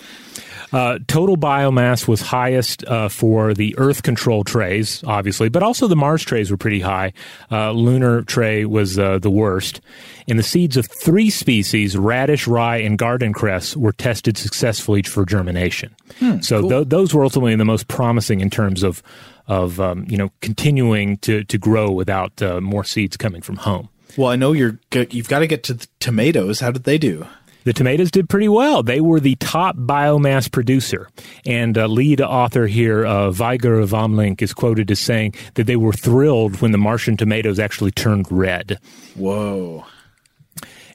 [0.74, 5.96] Uh, total biomass was highest uh, for the Earth control trays, obviously, but also the
[5.96, 7.14] Mars trays were pretty high.
[7.52, 9.82] Uh, lunar tray was uh, the worst.
[10.28, 15.26] And the seeds of three species, radish, rye, and garden cress, were tested successfully for
[15.26, 15.96] germination.
[16.20, 16.70] Hmm, so cool.
[16.70, 19.04] th- those were ultimately the most promising in terms of
[19.48, 23.90] of um, you know continuing to to grow without uh, more seeds coming from home.
[24.18, 26.60] Well, I know you're you've got to get to the tomatoes.
[26.60, 27.28] How did they do?
[27.66, 28.84] The tomatoes did pretty well.
[28.84, 31.10] They were the top biomass producer.
[31.46, 36.62] And uh, lead author here, uh, Wamelink, is quoted as saying that they were thrilled
[36.62, 38.80] when the Martian tomatoes actually turned red.
[39.16, 39.84] Whoa.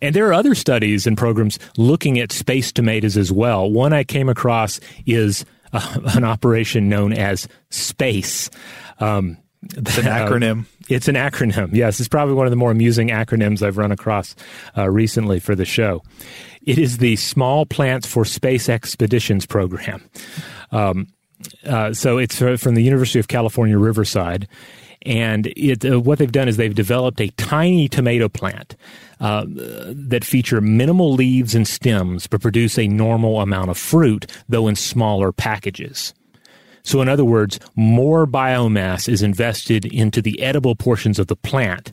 [0.00, 3.68] And there are other studies and programs looking at space tomatoes as well.
[3.68, 8.48] One I came across is uh, an operation known as SPACE.
[9.00, 10.62] Um, it's an acronym.
[10.62, 11.74] Uh, it's an acronym.
[11.74, 14.34] Yes, it's probably one of the more amusing acronyms I've run across
[14.76, 16.02] uh, recently for the show.
[16.66, 20.02] It is the Small Plants for Space Expeditions program.
[20.72, 21.08] Um,
[21.66, 24.46] uh, so it's from the University of California, Riverside.
[25.02, 28.76] And it, uh, what they've done is they've developed a tiny tomato plant
[29.20, 34.68] uh, that feature minimal leaves and stems, but produce a normal amount of fruit, though
[34.68, 36.12] in smaller packages.
[36.82, 41.92] So, in other words, more biomass is invested into the edible portions of the plant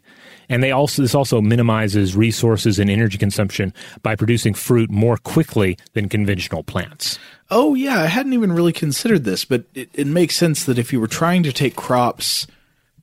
[0.50, 5.78] And they also this also minimizes resources and energy consumption by producing fruit more quickly
[5.94, 7.20] than conventional plants.
[7.50, 10.92] Oh yeah, I hadn't even really considered this, but it, it makes sense that if
[10.94, 12.48] you were trying to take crops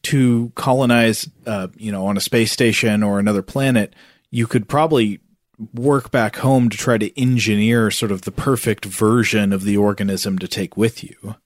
[0.03, 3.95] to colonize, uh, you know, on a space station or another planet,
[4.31, 5.21] you could probably
[5.73, 10.39] work back home to try to engineer sort of the perfect version of the organism
[10.39, 11.37] to take with you.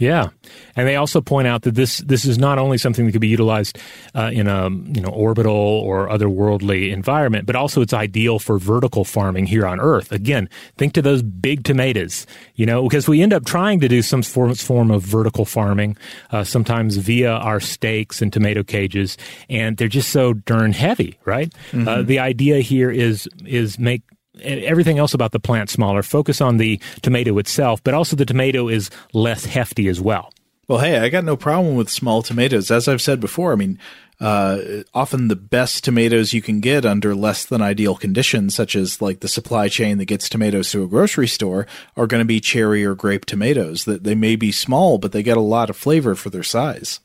[0.00, 0.30] Yeah,
[0.76, 3.28] and they also point out that this this is not only something that could be
[3.28, 3.78] utilized
[4.14, 9.04] uh, in a you know orbital or otherworldly environment, but also it's ideal for vertical
[9.04, 10.10] farming here on Earth.
[10.10, 10.48] Again,
[10.78, 14.22] think to those big tomatoes, you know, because we end up trying to do some
[14.22, 15.98] form, form of vertical farming,
[16.30, 19.18] uh, sometimes via our stakes and tomato cages,
[19.50, 21.52] and they're just so darn heavy, right?
[21.72, 21.86] Mm-hmm.
[21.86, 24.00] Uh, the idea here is is make
[24.42, 26.02] everything else about the plant smaller.
[26.02, 30.32] Focus on the tomato itself, but also the tomato is less hefty as well.
[30.68, 32.70] Well, hey, I got no problem with small tomatoes.
[32.70, 33.76] As I've said before, I mean,
[34.20, 39.02] uh, often the best tomatoes you can get under less than ideal conditions, such as
[39.02, 42.38] like the supply chain that gets tomatoes to a grocery store, are going to be
[42.38, 43.84] cherry or grape tomatoes.
[43.84, 47.00] That they may be small, but they get a lot of flavor for their size.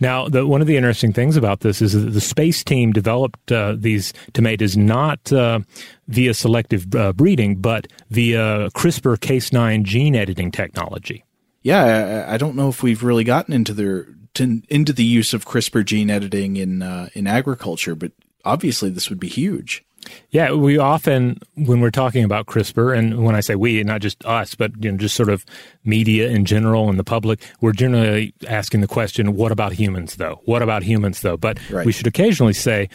[0.00, 3.52] Now, the, one of the interesting things about this is that the space team developed
[3.52, 5.60] uh, these tomatoes not uh,
[6.08, 11.24] via selective uh, breeding, but via CRISPR Cas9 gene editing technology.
[11.62, 15.34] Yeah, I, I, don't know if we've really gotten into the to, into the use
[15.34, 18.12] of CRISPR gene editing in uh, in agriculture, but
[18.44, 19.84] obviously this would be huge.
[20.30, 24.24] Yeah, we often, when we're talking about CRISPR, and when I say we, not just
[24.24, 25.44] us, but you know, just sort of
[25.84, 30.40] media in general and the public, we're generally asking the question, "What about humans, though?
[30.44, 31.84] What about humans, though?" But right.
[31.84, 32.88] we should occasionally say,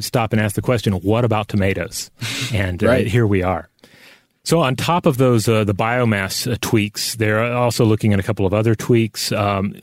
[0.00, 2.10] stop and ask the question, "What about tomatoes?"
[2.52, 3.68] And uh, here we are.
[4.44, 8.24] So on top of those, uh, the biomass uh, tweaks, they're also looking at a
[8.24, 9.30] couple of other tweaks.
[9.30, 9.74] Um,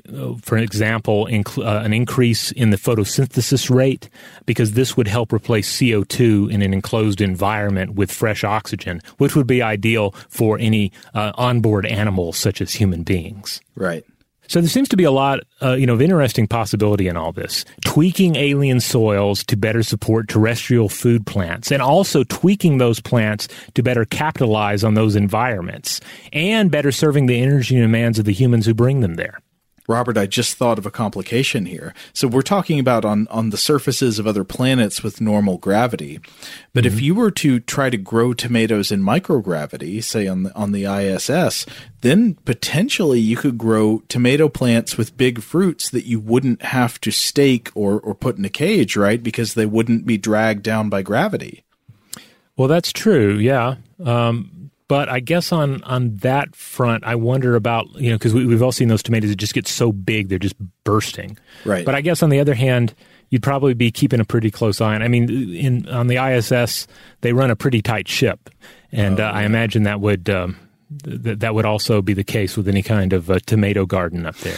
[0.41, 4.09] for example, inc- uh, an increase in the photosynthesis rate,
[4.45, 9.47] because this would help replace CO2 in an enclosed environment with fresh oxygen, which would
[9.47, 13.61] be ideal for any uh, onboard animals such as human beings.
[13.75, 14.05] Right.
[14.49, 17.31] So there seems to be a lot, uh, you know, of interesting possibility in all
[17.31, 17.65] this.
[17.85, 23.83] Tweaking alien soils to better support terrestrial food plants, and also tweaking those plants to
[23.83, 26.01] better capitalize on those environments,
[26.33, 29.39] and better serving the energy demands of the humans who bring them there.
[29.89, 31.95] Robert, I just thought of a complication here.
[32.13, 36.19] So we're talking about on, on the surfaces of other planets with normal gravity.
[36.73, 36.93] But mm-hmm.
[36.93, 40.85] if you were to try to grow tomatoes in microgravity, say on the, on the
[40.85, 41.65] ISS,
[42.01, 47.09] then potentially you could grow tomato plants with big fruits that you wouldn't have to
[47.09, 49.23] stake or, or put in a cage, right?
[49.23, 51.63] Because they wouldn't be dragged down by gravity.
[52.55, 53.37] Well, that's true.
[53.37, 53.77] Yeah.
[54.05, 54.58] Um,
[54.89, 58.63] but I guess on on that front, I wonder about you know because we, have
[58.63, 61.37] all seen those tomatoes that just get so big they're just bursting.
[61.63, 61.85] Right.
[61.85, 62.95] But I guess on the other hand,
[63.29, 65.03] you'd probably be keeping a pretty close eye on.
[65.03, 66.87] I mean, in on the ISS,
[67.21, 68.49] they run a pretty tight ship,
[68.91, 70.57] and oh, uh, I imagine that would um,
[71.03, 74.37] th- that would also be the case with any kind of uh, tomato garden up
[74.37, 74.57] there.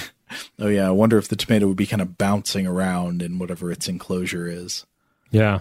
[0.60, 3.70] Oh yeah, I wonder if the tomato would be kind of bouncing around in whatever
[3.70, 4.86] its enclosure is.
[5.30, 5.60] Yeah.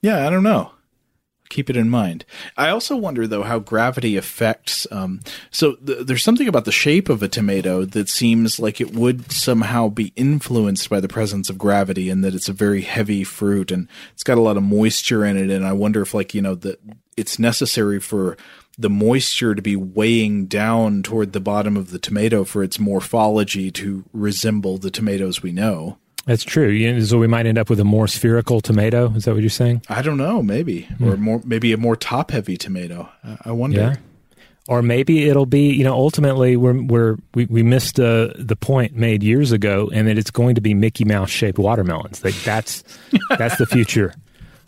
[0.00, 0.70] Yeah, I don't know
[1.52, 2.24] keep it in mind.
[2.56, 4.86] I also wonder though how gravity affects.
[4.90, 5.20] Um,
[5.50, 9.30] so th- there's something about the shape of a tomato that seems like it would
[9.30, 13.70] somehow be influenced by the presence of gravity, and that it's a very heavy fruit
[13.70, 15.50] and it's got a lot of moisture in it.
[15.50, 16.80] And I wonder if like you know that
[17.16, 18.36] it's necessary for
[18.78, 23.70] the moisture to be weighing down toward the bottom of the tomato for its morphology
[23.70, 25.98] to resemble the tomatoes we know.
[26.24, 27.04] That's true.
[27.04, 29.12] So we might end up with a more spherical tomato.
[29.14, 29.82] Is that what you're saying?
[29.88, 30.42] I don't know.
[30.42, 31.08] Maybe, hmm.
[31.08, 33.08] or more, maybe a more top-heavy tomato.
[33.44, 33.80] I wonder.
[33.80, 33.96] Yeah.
[34.68, 38.94] Or maybe it'll be, you know, ultimately we're, we're we, we missed uh, the point
[38.94, 42.22] made years ago, and that it's going to be Mickey Mouse shaped watermelons.
[42.22, 42.84] Like that's
[43.38, 44.14] that's the future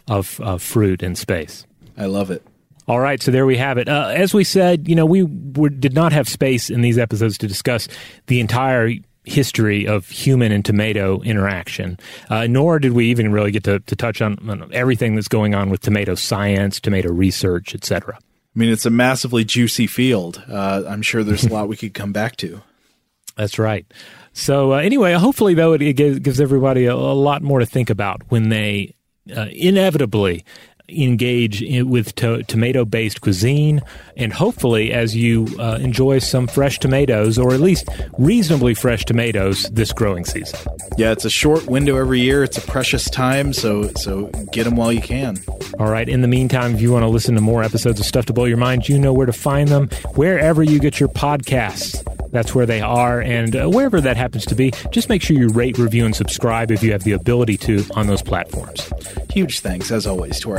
[0.09, 1.65] of, of fruit in space.
[1.97, 2.45] I love it.
[2.87, 3.89] All right, so there we have it.
[3.89, 7.39] Uh, as we said, you know, we were, did not have space in these episodes
[7.39, 7.89] to discuss
[8.27, 8.91] the entire
[9.25, 11.99] history of human and tomato interaction,
[12.31, 15.55] uh, nor did we even really get to, to touch on, on, everything that's going
[15.55, 18.17] on with tomato science, tomato research, etc.
[18.17, 20.43] I mean, it's a massively juicy field.
[20.49, 22.63] Uh, I'm sure there's a lot we could come back to.
[23.37, 23.85] That's right.
[24.33, 27.91] So uh, anyway, hopefully though, it, it gives everybody a, a, lot more to think
[27.91, 28.95] about when they
[29.35, 30.45] uh, inevitably
[30.89, 33.81] engage in, with to- tomato based cuisine.
[34.17, 37.89] And hopefully, as you uh, enjoy some fresh tomatoes, or at least
[38.19, 40.59] reasonably fresh tomatoes this growing season.
[40.97, 42.45] Yeah, it's a short window every year.
[42.45, 45.39] It's a precious time, so so get them while you can.
[45.79, 46.09] All right.
[46.09, 48.45] In the meantime, if you want to listen to more episodes of Stuff to Blow
[48.45, 52.03] Your Mind, you know where to find them wherever you get your podcasts.
[52.31, 53.21] That's where they are.
[53.21, 56.73] And uh, wherever that happens to be, just make sure you rate, review, and subscribe
[56.73, 58.93] if you have the ability to on those platforms.
[59.31, 60.59] Huge thanks, as always, to our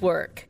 [0.00, 0.47] work.